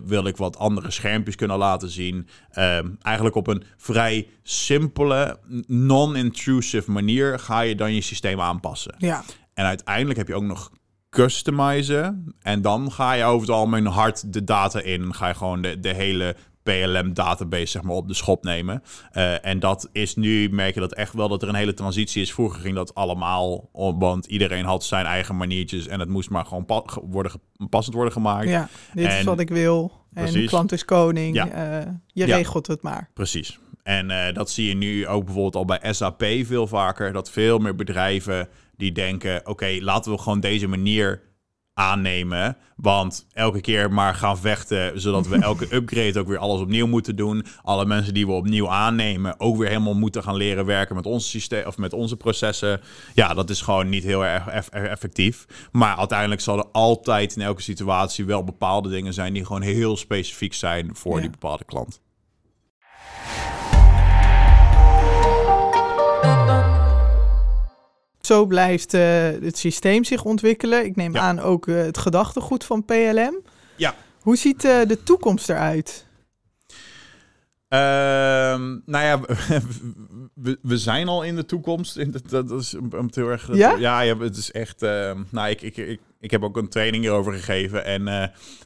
Wil 0.05 0.27
ik 0.27 0.37
wat 0.37 0.59
andere 0.59 0.91
schermpjes 0.91 1.35
kunnen 1.37 1.59
laten 1.59 1.91
zien? 1.91 2.29
Ehm, 2.51 2.89
eigenlijk 3.03 3.37
op 3.37 3.47
een 3.47 3.63
vrij 3.77 4.29
simpele, 4.43 5.39
non-intrusive 5.67 6.58
manier 6.87 7.39
ga 7.39 7.61
je 7.61 7.75
dan 7.75 7.95
je 7.95 8.01
systeem 8.01 8.41
aanpassen. 8.41 8.95
Ja. 8.99 9.23
En 9.55 9.65
uiteindelijk 9.65 10.19
heb 10.19 10.29
je 10.29 10.35
ook 10.35 10.43
nog 10.43 10.71
customizen. 11.11 12.35
En 12.43 12.63
dan 12.63 12.93
ga 12.93 13.13
je 13.13 13.25
over 13.25 13.47
het 13.47 13.57
algemeen 13.57 13.87
hard 13.87 14.33
de 14.33 14.45
data 14.45 14.81
in. 14.81 15.15
Ga 15.15 15.29
je 15.29 15.35
gewoon 15.35 15.63
de, 15.63 15.81
de 15.81 15.95
hele 15.95 16.37
PLM-database 16.63 17.67
zeg 17.67 17.83
maar, 17.83 17.95
op 17.95 18.09
de 18.09 18.15
schop 18.15 18.45
nemen. 18.45 18.83
Eh, 19.11 19.47
en 19.47 19.59
dat 19.59 19.89
is 19.93 20.17
nu, 20.17 20.49
merk 20.51 20.75
je 20.75 20.81
dat 20.81 20.93
echt 20.95 21.13
wel 21.15 21.29
dat 21.29 21.43
er 21.43 21.49
een 21.49 21.55
hele 21.55 21.75
transitie 21.75 22.23
is. 22.23 22.33
Vroeger 22.33 22.61
ging 22.61 22.75
dat 22.75 22.95
allemaal, 22.95 23.69
om- 23.73 23.99
want 23.99 24.27
iedereen 24.27 24.65
had 24.65 24.85
zijn 24.85 25.07
eigen 25.07 25.37
maniertjes. 25.37 25.87
En 25.87 26.01
het 26.01 26.09
moest 26.09 26.31
maar 26.31 26.45
gewoon 26.47 26.65
pa- 26.65 26.85
worden, 27.03 27.33
passend 27.71 27.95
worden 27.95 28.13
gemaakt. 28.13 28.49
ja, 28.49 28.69
dit 28.95 29.13
is 29.13 29.25
wat 29.25 29.41
ik 29.41 29.49
wil. 29.49 29.93
En 30.15 30.25
de 30.25 30.31
Precies. 30.31 30.49
klant 30.51 30.73
is 30.73 30.85
koning. 30.85 31.35
Ja. 31.35 31.49
eh, 31.49 31.93
je 32.07 32.27
Ja. 32.27 32.37
regelt 32.37 32.67
het 32.67 32.83
maar. 32.83 33.11
Precies. 33.15 33.59
En 33.89 34.11
eh, 34.11 34.35
dat 34.35 34.51
zie 34.51 34.69
je 34.69 34.75
nu 34.75 35.07
ook 35.07 35.25
bijvoorbeeld 35.25 35.57
al 35.57 35.65
bij 35.65 35.93
SAP 35.93 36.25
veel 36.43 36.67
vaker. 36.67 37.13
Dat 37.13 37.31
veel 37.31 37.59
meer 37.59 37.75
bedrijven 37.75 38.49
die 38.77 38.93
denken: 38.93 39.47
oké, 39.47 39.77
laten 39.81 40.13
we 40.13 40.19
gewoon 40.19 40.41
deze 40.41 40.67
manier 40.67 41.23
aannemen. 41.75 42.57
Want 42.77 43.27
elke 43.33 43.61
keer 43.61 43.93
maar 43.93 44.15
gaan 44.15 44.39
vechten, 44.39 45.01
zodat 45.01 45.27
we 45.27 45.37
elke 45.39 45.67
upgrade 45.77 46.21
ook 46.21 46.27
weer 46.29 46.39
alles 46.39 46.61
opnieuw 46.61 46.87
moeten 46.87 47.17
doen. 47.17 47.45
Alle 47.63 47.85
mensen 47.87 48.15
die 48.15 48.27
we 48.27 48.33
opnieuw 48.33 48.69
aannemen, 48.71 49.41
ook 49.41 49.57
weer 49.57 49.69
helemaal 49.69 49.95
moeten 49.95 50.23
gaan 50.23 50.37
leren 50.37 50.65
werken 50.67 50.95
met 50.97 51.07
ons 51.07 51.31
systeem 51.31 51.67
of 51.67 51.79
met 51.79 51.93
onze 51.93 52.17
processen. 52.17 52.81
Ja, 53.15 53.35
dat 53.35 53.51
is 53.51 53.61
gewoon 53.61 53.89
niet 53.89 54.05
heel 54.05 54.25
erg 54.25 54.47
eff- 54.47 54.69
effectief. 54.69 55.47
Maar 55.73 55.97
uiteindelijk 55.97 56.41
zal 56.41 56.59
er 56.59 56.67
altijd 56.73 57.37
in 57.37 57.43
elke 57.43 57.63
situatie 57.63 58.25
wel 58.25 58.45
bepaalde 58.45 58.89
dingen 58.89 59.15
zijn 59.15 59.33
die 59.33 59.45
gewoon 59.45 59.63
heel 59.63 59.97
specifiek 59.97 60.55
zijn 60.55 60.91
voor 60.93 61.15
Ja. 61.15 61.21
die 61.21 61.31
bepaalde 61.31 61.65
klant. 61.65 62.01
Zo 68.29 68.47
blijft 68.47 68.95
eh, 68.95 69.29
het 69.43 69.59
systeem 69.59 70.05
zich 70.05 70.25
ontwikkelen. 70.25 70.85
Ik 70.85 70.97
neem 70.97 71.15
Ja. 71.15 71.21
aan 71.21 71.41
ook 71.41 71.67
eh, 71.67 71.75
het 71.77 71.99
gedachtegoed 71.99 72.65
van 72.65 72.85
PLM. 72.85 73.41
Ja. 73.77 73.95
Hoe 74.21 74.37
ziet 74.37 74.65
eh, 74.65 74.87
de 74.87 75.03
toekomst 75.03 75.49
eruit? 75.49 76.07
Ehm, 77.69 78.79
nou 78.85 79.05
ja, 79.05 79.21
we, 80.45 80.59
we 80.63 80.79
zijn 80.79 81.09
al 81.09 81.23
in 81.23 81.37
de 81.37 81.45
toekomst. 81.47 81.99
Dat, 82.31 82.51
is 82.51 82.75
om 82.75 83.09
heel 83.11 83.29
erg. 83.29 83.55
Ja? 83.57 83.77
ja, 83.77 84.01
ja, 84.01 84.19
het 84.19 84.37
is 84.37 84.51
echt. 84.51 84.83
ehm, 84.83 85.23
nou, 85.31 85.49
ik, 85.51 85.63
ik, 85.63 85.77
ik, 85.77 86.01
ik 86.21 86.31
heb 86.31 86.43
ook 86.43 86.57
een 86.57 86.69
training 86.69 87.03
hierover 87.03 87.33
gegeven. 87.33 87.85
En 87.85 88.03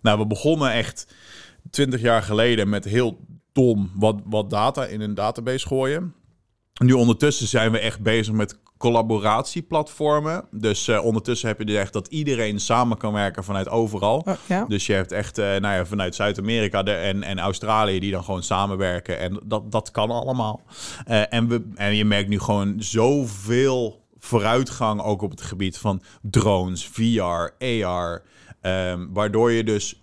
nou, 0.03 0.19
we 0.19 0.27
begonnen 0.27 0.73
echt 0.73 1.07
20 1.71 2.01
jaar 2.01 2.23
geleden 2.23 2.69
met 2.69 2.85
heel 2.85 3.19
dom 3.53 3.91
wat, 3.95 4.21
wat 4.25 4.51
data 4.51 4.85
in 4.85 5.01
een 5.01 5.15
database 5.15 5.67
gooien. 5.67 6.15
Nu 6.83 6.93
ondertussen 6.93 7.47
zijn 7.49 7.73
we 7.73 7.79
echt 7.79 8.01
bezig 8.01 8.35
met 8.35 8.62
collaboratieplatformen. 8.83 10.45
Dus 10.51 10.89
eh, 10.89 11.05
ondertussen 11.05 11.49
heb 11.49 11.59
je 11.59 11.65
dus 11.65 11.77
echt 11.77 11.93
dat 11.93 12.09
iedereen 12.09 12.61
samen 12.61 12.97
kan 12.99 13.13
werken 13.13 13.45
vanuit 13.45 13.69
overal. 13.69 14.17
Oh, 14.19 14.35
ja? 14.47 14.65
Dus 14.69 14.87
je 14.87 14.93
hebt 14.93 15.13
echt 15.13 15.39
eh, 15.39 15.45
nou 15.47 15.75
ja, 15.75 15.87
vanuit 15.87 16.15
Zuid-Amerika 16.15 16.83
de- 16.83 16.93
en, 16.93 17.23
en 17.23 17.39
Australië 17.39 17.99
die 18.01 18.11
dan 18.11 18.25
gewoon 18.25 18.43
samenwerken. 18.43 19.19
En 19.19 19.41
dat, 19.45 19.73
dat 19.73 19.91
kan 19.91 20.11
allemaal. 20.11 20.61
Eh, 21.05 21.33
en, 21.33 21.49
we, 21.49 21.69
en 21.75 21.95
je 21.97 22.05
merkt 22.05 22.29
nu 22.29 22.39
gewoon 22.41 22.75
zoveel 22.79 24.01
vooruitgang 24.19 25.03
ook 25.03 25.23
op 25.23 25.31
het 25.31 25.43
gebied 25.43 25.79
van 25.79 26.03
drones, 26.23 26.87
VR, 26.87 27.51
AR. 27.85 28.23
ehm, 28.61 29.07
waardoor 29.13 29.53
je 29.53 29.65
dus 29.65 30.03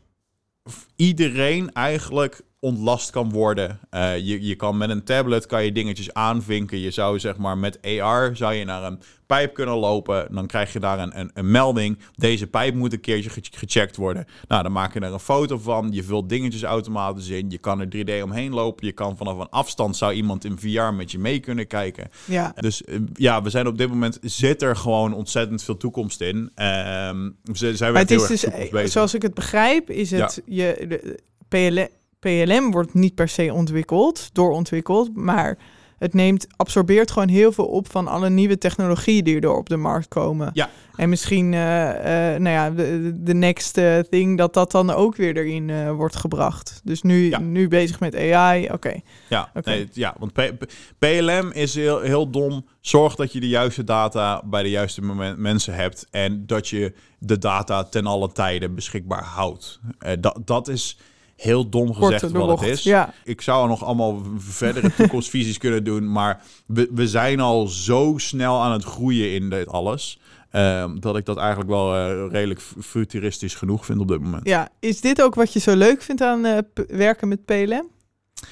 iedereen 0.95 1.71
eigenlijk 1.73 2.41
ontlast 2.59 3.09
kan 3.09 3.31
worden. 3.31 3.79
Eh, 3.89 4.17
je, 4.17 4.45
je 4.45 4.55
kan 4.55 4.77
met 4.77 4.89
een 4.89 5.03
tablet 5.03 5.45
kan 5.45 5.63
je 5.65 5.71
dingetjes 5.71 6.13
aanvinken. 6.13 6.79
Je 6.79 6.91
zou 6.91 7.19
zeg 7.19 7.37
maar 7.37 7.57
met 7.57 7.79
AR 7.81 8.35
zou 8.35 8.53
je 8.53 8.65
naar 8.65 8.83
een 8.83 8.99
pijp 9.25 9.53
kunnen 9.53 9.75
lopen. 9.75 10.27
Dan 10.35 10.47
krijg 10.47 10.73
je 10.73 10.79
daar 10.79 10.99
een, 10.99 11.19
een, 11.19 11.31
een 11.33 11.51
melding. 11.51 11.97
Deze 12.15 12.47
pijp 12.47 12.73
moet 12.75 12.93
een 12.93 12.99
keertje 12.99 13.29
ge- 13.29 13.41
gecheckt 13.51 13.95
worden. 13.95 14.25
Nou, 14.47 14.63
dan 14.63 14.71
maak 14.71 14.93
je 14.93 14.99
er 14.99 15.13
een 15.13 15.19
foto 15.19 15.57
van. 15.57 15.89
Je 15.91 16.03
vult 16.03 16.29
dingetjes 16.29 16.63
automatisch 16.63 17.27
in. 17.29 17.49
Je 17.49 17.57
kan 17.57 17.79
er 17.79 17.87
3D 17.95 18.23
omheen 18.23 18.53
lopen. 18.53 18.85
Je 18.85 18.91
kan 18.91 19.17
vanaf 19.17 19.37
een 19.39 19.49
afstand 19.49 19.97
zou 19.97 20.13
iemand 20.13 20.45
in 20.45 20.59
VR 20.59 20.93
met 20.93 21.11
je 21.11 21.19
mee 21.19 21.39
kunnen 21.39 21.67
kijken. 21.67 22.09
ja. 22.25 22.53
Dus 22.55 22.83
eh, 22.83 22.99
ja, 23.13 23.41
we 23.41 23.49
zijn 23.49 23.67
op 23.67 23.77
dit 23.77 23.89
moment 23.89 24.17
zit 24.21 24.61
er 24.61 24.75
gewoon 24.75 25.13
ontzettend 25.13 25.63
veel 25.63 25.77
toekomst 25.77 26.21
in. 26.21 26.51
Ehm 26.55 27.29
zijn 27.53 27.73
we 27.75 27.85
Maar 27.91 28.01
het 28.01 28.11
is 28.11 28.27
dus, 28.27 28.43
eh, 28.43 28.85
zoals 28.85 29.13
ik 29.13 29.21
het 29.21 29.33
begrijp, 29.33 29.89
is 29.89 30.11
het 30.11 30.41
je 30.45 30.85
de, 30.87 31.19
PLM, 31.47 31.87
PLM 32.19 32.71
wordt 32.71 32.93
niet 32.93 33.15
per 33.15 33.29
se 33.29 33.53
ontwikkeld, 33.53 34.29
doorontwikkeld, 34.33 35.15
maar 35.15 35.57
het 35.97 36.13
neemt, 36.13 36.47
absorbeert 36.55 37.11
gewoon 37.11 37.27
heel 37.27 37.51
veel 37.51 37.65
op 37.67 37.91
van 37.91 38.07
alle 38.07 38.29
nieuwe 38.29 38.57
technologieën 38.57 39.23
die 39.23 39.39
er 39.39 39.55
op 39.55 39.69
de 39.69 39.77
markt 39.77 40.07
komen. 40.07 40.49
Ja. 40.53 40.69
En 40.95 41.09
misschien, 41.09 41.53
eh, 41.53 42.33
eh, 42.33 42.41
nou 42.41 42.55
ja, 42.55 42.69
de, 42.71 43.13
de 43.23 43.33
next 43.33 43.77
eh, 43.77 43.99
thing, 43.99 44.37
dat 44.37 44.53
dat 44.53 44.71
dan 44.71 44.89
ook 44.91 45.15
weer 45.15 45.37
erin 45.37 45.93
wordt 45.95 46.15
gebracht. 46.15 46.81
Dus 46.83 47.01
nu, 47.01 47.29
Ja. 47.29 47.39
nu 47.39 47.67
bezig 47.67 47.99
met 47.99 48.15
AI, 48.15 48.69
oké. 48.71 48.99
Ja, 49.29 49.51
Oké. 49.53 49.69
nee, 49.69 49.87
ja 49.93 50.15
want 50.19 50.33
P- 50.33 50.65
PLM 50.97 51.51
is 51.51 51.75
heel, 51.75 51.99
heel 51.99 52.29
dom. 52.29 52.65
Zorg 52.81 53.15
dat 53.15 53.33
je 53.33 53.39
de 53.39 53.47
juiste 53.47 53.83
data 53.83 54.41
bij 54.45 54.63
de 54.63 54.69
juiste 54.69 55.01
moment, 55.01 55.37
mensen 55.37 55.73
hebt. 55.73 56.07
En 56.11 56.45
dat 56.45 56.67
je 56.67 56.93
de 57.19 57.37
data 57.37 57.83
ten 57.83 58.05
alle 58.05 58.31
tijden 58.31 58.75
beschikbaar 58.75 59.23
houdt. 59.23 59.79
Dat, 60.19 60.39
dat 60.45 60.67
is 60.67 60.99
heel 61.41 61.69
dom 61.69 61.93
gezegd 61.93 62.21
Korte 62.21 62.37
wat 62.37 62.59
het 62.59 62.69
is. 62.69 62.83
ja. 62.83 63.13
Ik 63.23 63.41
zou 63.41 63.67
nog 63.67 63.83
allemaal 63.83 64.21
verdere 64.37 64.93
toekomstvisies 64.95 65.57
kunnen 65.63 65.83
doen. 65.83 66.11
Maar 66.11 66.41
we, 66.65 66.89
we 66.93 67.07
zijn 67.07 67.39
al 67.39 67.67
zo 67.67 68.13
snel 68.17 68.61
aan 68.61 68.71
het 68.71 68.83
groeien 68.83 69.33
in 69.33 69.49
dit 69.49 69.67
alles. 69.67 70.19
ehm, 70.51 70.99
dat 70.99 71.17
ik 71.17 71.25
dat 71.25 71.37
eigenlijk 71.37 71.69
wel 71.69 71.95
eh, 71.95 72.31
redelijk 72.31 72.61
fu- 72.61 72.81
futuristisch 72.81 73.55
genoeg 73.55 73.85
vind 73.85 73.99
op 73.99 74.07
dit 74.07 74.21
moment. 74.21 74.47
Ja, 74.47 74.69
is 74.79 75.01
dit 75.01 75.21
ook 75.21 75.35
wat 75.35 75.53
je 75.53 75.59
zo 75.59 75.75
leuk 75.75 76.01
vindt 76.01 76.21
aan 76.21 76.45
eh, 76.45 76.57
werken 76.87 77.27
met 77.27 77.45
PLM? 77.45 77.87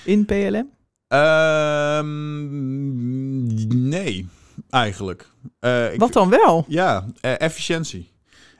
In 0.03 0.25
PLM? 0.25 0.69
Ehm, 1.07 2.05
nee, 3.89 4.27
eigenlijk. 4.69 5.29
Eh, 5.59 5.93
ik- 5.93 5.99
Wat 5.99 6.13
dan 6.13 6.29
wel? 6.29 6.65
Ja, 6.67 7.05
efficiëntie. 7.21 8.11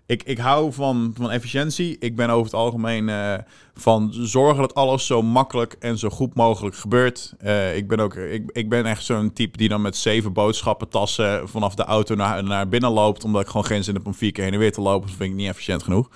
Ik, 0.07 0.23
ik 0.23 0.37
hou 0.37 0.73
van, 0.73 1.13
van 1.15 1.31
efficiëntie. 1.31 1.97
Ik 1.99 2.15
ben 2.15 2.29
over 2.29 2.45
het 2.45 2.53
algemeen 2.53 3.07
uh, 3.07 3.33
van 3.73 4.09
zorgen 4.11 4.61
dat 4.61 4.73
alles 4.73 5.05
zo 5.05 5.21
makkelijk 5.21 5.75
en 5.79 5.97
zo 5.97 6.09
goed 6.09 6.35
mogelijk 6.35 6.75
gebeurt. 6.75 7.33
Uh, 7.43 7.75
ik, 7.75 7.87
ben 7.87 7.99
ook, 7.99 8.15
ik, 8.15 8.49
ik 8.51 8.69
ben 8.69 8.85
echt 8.85 9.05
zo'n 9.05 9.33
type 9.33 9.57
die 9.57 9.69
dan 9.69 9.81
met 9.81 9.97
zeven 9.97 10.33
boodschappen 10.33 10.89
tassen 10.89 11.49
vanaf 11.49 11.75
de 11.75 11.83
auto 11.83 12.15
naar, 12.15 12.43
naar 12.43 12.69
binnen 12.69 12.91
loopt. 12.91 13.23
Omdat 13.23 13.41
ik 13.41 13.47
gewoon 13.47 13.65
geen 13.65 13.83
zin 13.83 13.93
heb 13.93 14.05
om 14.05 14.13
vier 14.13 14.31
keer 14.31 14.43
heen 14.43 14.53
en 14.53 14.59
weer 14.59 14.71
te 14.71 14.81
lopen. 14.81 15.07
Dat 15.07 15.17
vind 15.17 15.29
ik 15.29 15.35
niet 15.35 15.49
efficiënt 15.49 15.83
genoeg. 15.83 16.09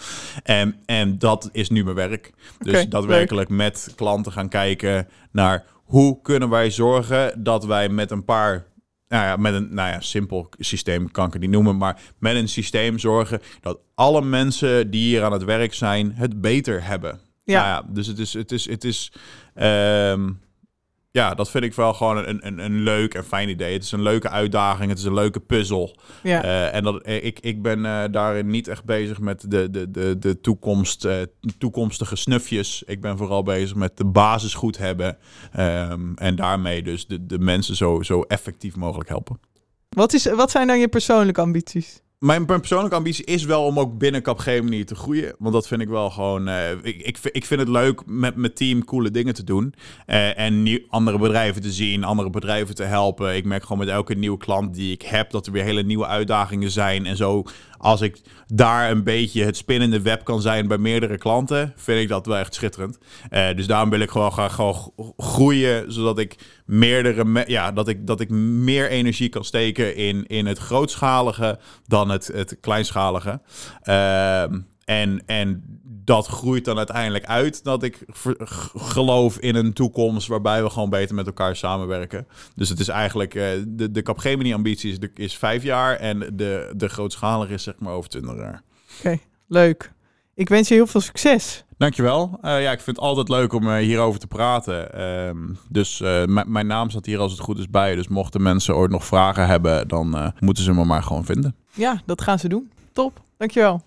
En, 0.44 0.76
en 0.86 1.18
dat 1.20 1.50
is 1.52 1.70
nu 1.70 1.84
mijn 1.84 1.96
werk. 1.96 2.34
Dus 2.60 2.74
okay, 2.74 2.88
daadwerkelijk 2.88 3.50
met 3.50 3.94
klanten 3.96 4.32
gaan 4.32 4.50
kijken 4.50 5.08
naar 5.32 5.66
hoe 5.84 6.22
kunnen 6.22 6.50
wij 6.50 6.72
zorgen 6.72 7.44
dat 7.44 7.66
wij 7.66 7.90
met 7.90 8.12
een 8.12 8.26
paar 8.26 8.66
nou 9.12 9.26
ja, 9.26 9.36
met 9.36 9.54
een 9.54 9.68
nou 9.74 9.90
ja, 9.90 10.00
simpel 10.00 10.50
systeem 10.58 11.12
kan 11.12 11.28
ik 11.28 11.34
het 11.34 11.42
niet 11.42 11.52
noemen, 11.52 11.78
maar 11.78 12.02
met 12.18 12.36
een 12.36 12.50
systeem 12.50 13.00
zorgen 13.00 13.40
dat 13.62 13.80
alle 13.96 14.22
mensen 14.22 14.92
die 14.92 15.02
hier 15.02 15.24
aan 15.24 15.32
het 15.32 15.44
werk 15.44 15.74
zijn 15.74 16.12
het 16.16 16.42
beter 16.42 16.84
hebben. 16.84 17.20
Ja. 17.44 17.62
Nou 17.62 17.68
ja 17.68 17.94
dus 17.94 18.08
het 18.08 18.20
is, 18.20 18.34
het 18.34 18.52
is, 18.52 18.70
het 18.70 18.84
is, 18.84 19.12
um, 19.56 20.40
ja, 21.12 21.34
dat 21.34 21.50
vind 21.50 21.64
ik 21.64 21.74
wel 21.74 21.94
gewoon 21.94 22.18
een, 22.18 22.48
een, 22.48 22.60
een 22.60 22.80
leuk 22.80 23.14
en 23.14 23.24
fijn 23.24 23.50
idee. 23.50 23.74
Het 23.74 23.84
is 23.84 23.92
een 23.92 24.02
leuke 24.02 24.30
uitdaging, 24.30 24.90
het 24.90 25.00
is 25.00 25.06
een 25.06 25.14
leuke 25.14 25.40
puzzel. 25.40 25.98
Ja. 26.24 26.44
Uh, 26.44 26.76
en 26.76 26.84
dat, 26.84 27.08
ik, 27.08 27.40
ik 27.40 27.62
ben 27.62 27.80
uh, 27.80 28.04
daarin 28.12 28.48
niet 28.48 28.68
echt 28.68 28.84
bezig 28.84 29.20
met 29.20 29.52
de, 29.52 29.70
de, 29.70 29.92
de, 29.92 30.18
de 30.20 30.42
toekomst, 30.42 31.06
uh, 31.06 31.22
toekomstige 31.58 32.16
snufjes. 32.16 32.84
Ik 32.84 33.02
ben 33.02 33.18
vooral 33.18 33.44
bezig 33.44 33.76
met 33.76 33.98
de 33.98 34.06
basis 34.06 34.54
goed 34.54 34.78
hebben. 34.78 35.18
Um, 35.60 36.14
en 36.16 36.36
daarmee 36.36 36.84
dus 36.84 37.08
de, 37.08 37.26
de 37.26 37.40
mensen 37.40 37.76
zo, 37.76 38.02
zo 38.02 38.22
effectief 38.22 38.76
mogelijk 38.76 39.10
helpen. 39.10 39.40
Wat, 39.90 40.14
is, 40.14 40.26
wat 40.26 40.52
zijn 40.52 40.68
dan 40.68 40.80
je 40.80 40.88
persoonlijke 40.88 41.42
ambities? 41.42 42.02
Mijn 42.22 42.46
persoonlijke 42.46 42.96
ambitie 42.96 43.26
is 43.26 43.44
wel 43.44 43.66
om 43.66 43.80
ook 43.80 43.98
binnen 43.98 44.22
Capgemini 44.22 44.84
te 44.84 44.96
groeien. 44.96 45.36
Want 45.40 45.54
dat 45.54 45.68
vind 45.68 45.82
ik 45.82 45.88
wel 45.88 46.10
gewoon... 46.10 46.48
Uh, 46.48 46.72
ik, 46.82 47.20
ik, 47.32 47.46
vind 47.46 47.60
het 47.60 47.70
leuk 47.70 48.02
met 48.06 48.36
mijn 48.36 48.54
team 48.54 48.86
coole 48.86 49.12
dingen 49.12 49.34
te 49.34 49.44
doen. 49.44 49.74
Uh, 50.08 50.40
en 50.40 50.64
nieuw, 50.64 50.80
andere 50.90 51.18
bedrijven 51.18 51.62
te 51.62 51.72
zien, 51.72 52.04
andere 52.04 52.30
bedrijven 52.30 52.76
te 52.76 52.84
helpen. 52.84 53.36
Ik 53.36 53.46
merk 53.46 53.64
gewoon 53.64 53.78
met 53.78 53.88
elke 53.88 54.16
nieuwe 54.16 54.38
klant 54.38 54.74
die 54.74 54.92
ik 54.92 55.02
heb... 55.02 55.32
dat 55.32 55.46
er 55.46 55.52
weer 55.52 55.64
hele 55.64 55.84
nieuwe 55.84 56.06
uitdagingen 56.06 56.72
zijn. 56.72 57.06
En 57.06 57.18
zo 57.18 57.44
als 57.82 58.02
ik 58.02 58.22
daar 58.48 58.92
een 58.92 59.04
beetje 59.04 59.44
het 59.44 59.58
spinnende 59.58 60.02
web 60.02 60.24
kan 60.24 60.42
zijn 60.42 60.68
bij 60.68 60.78
meerdere 60.78 61.18
klanten, 61.18 61.74
vind 61.76 62.00
ik 62.00 62.08
dat 62.08 62.26
wel 62.26 62.38
echt 62.38 62.54
schitterend. 62.54 62.98
Uh, 63.32 63.56
dus 63.56 63.68
daarom 63.68 63.90
wil 63.90 64.00
ik 64.00 64.10
gewoon 64.10 64.32
graag 64.32 64.56
gewoon 64.56 64.94
groeien, 65.18 65.92
zodat 65.92 66.20
ik 66.20 66.36
meerdere, 66.66 67.44
ja, 67.48 67.72
dat 67.72 67.88
ik, 67.88 68.08
dat 68.08 68.20
ik 68.20 68.30
meer 68.30 68.90
energie 68.90 69.30
kan 69.30 69.46
steken 69.46 69.96
in, 69.96 70.28
in 70.28 70.46
het 70.46 70.58
grootschalige 70.58 71.60
dan 71.88 72.10
het, 72.10 72.28
het 72.28 72.58
kleinschalige. 72.60 73.42
Uh, 73.84 74.42
en, 74.86 75.24
en 75.26 75.80
dat 76.12 76.28
groeit 76.28 76.66
dan 76.66 76.78
uiteindelijk 76.78 77.26
uit 77.26 77.64
dat 77.64 77.84
ik 77.84 78.06
geloof 78.76 79.38
in 79.38 79.56
een 79.56 79.74
toekomst 79.74 80.28
waarbij 80.28 80.64
we 80.64 80.70
gewoon 80.70 80.90
beter 80.90 81.16
met 81.16 81.26
elkaar 81.26 81.56
samenwerken. 81.56 82.28
Dus 82.56 82.70
het 82.70 82.80
is 82.80 82.88
eigenlijk, 82.88 83.36
uh, 83.36 83.44
de, 83.68 83.92
de 83.92 84.02
Capgemini-ambitie 84.02 84.92
is, 84.92 84.98
is 85.16 85.38
vijf 85.38 85.64
jaar 85.64 85.96
en 85.96 86.20
de, 86.20 86.74
de 86.76 86.88
grootschalige 86.88 87.54
is 87.54 87.64
zeg 87.64 87.80
maar 87.80 87.94
over 87.94 88.10
twintig 88.10 88.36
jaar. 88.36 88.62
Oké, 89.00 89.18
leuk. 89.48 89.92
Ik 90.36 90.50
wens 90.50 90.68
je 90.68 90.74
heel 90.74 90.88
veel 90.88 91.02
succes. 91.02 91.64
Dankjewel. 91.78 92.38
Uh, 92.42 92.62
ja, 92.62 92.72
ik 92.72 92.82
vind 92.82 92.96
het 92.96 93.06
altijd 93.06 93.30
leuk 93.30 93.54
om 93.54 93.68
uh, 93.68 93.76
hierover 93.76 94.20
te 94.20 94.28
praten. 94.28 94.90
Uh, 94.96 95.56
dus 95.70 96.00
mijn 96.46 96.68
naam 96.68 96.90
staat 96.90 97.06
hier 97.06 97.20
als 97.20 97.32
het 97.32 97.42
goed 97.42 97.60
is 97.60 97.70
bij. 97.70 97.96
Dus 97.96 98.08
mochten 98.08 98.42
mensen 98.42 98.76
ooit 98.76 98.92
nog 98.92 99.06
vragen 99.06 99.48
hebben, 99.48 99.88
dan 99.88 100.34
moeten 100.40 100.64
ze 100.64 100.74
me 100.74 100.86
maar 100.86 101.04
gewoon 101.04 101.26
vinden. 101.26 101.56
Ja, 101.74 102.02
dat 102.06 102.22
gaan 102.22 102.40
ze 102.40 102.48
doen. 102.48 102.72
Top. 102.94 103.22
Dankjewel. 103.38 103.82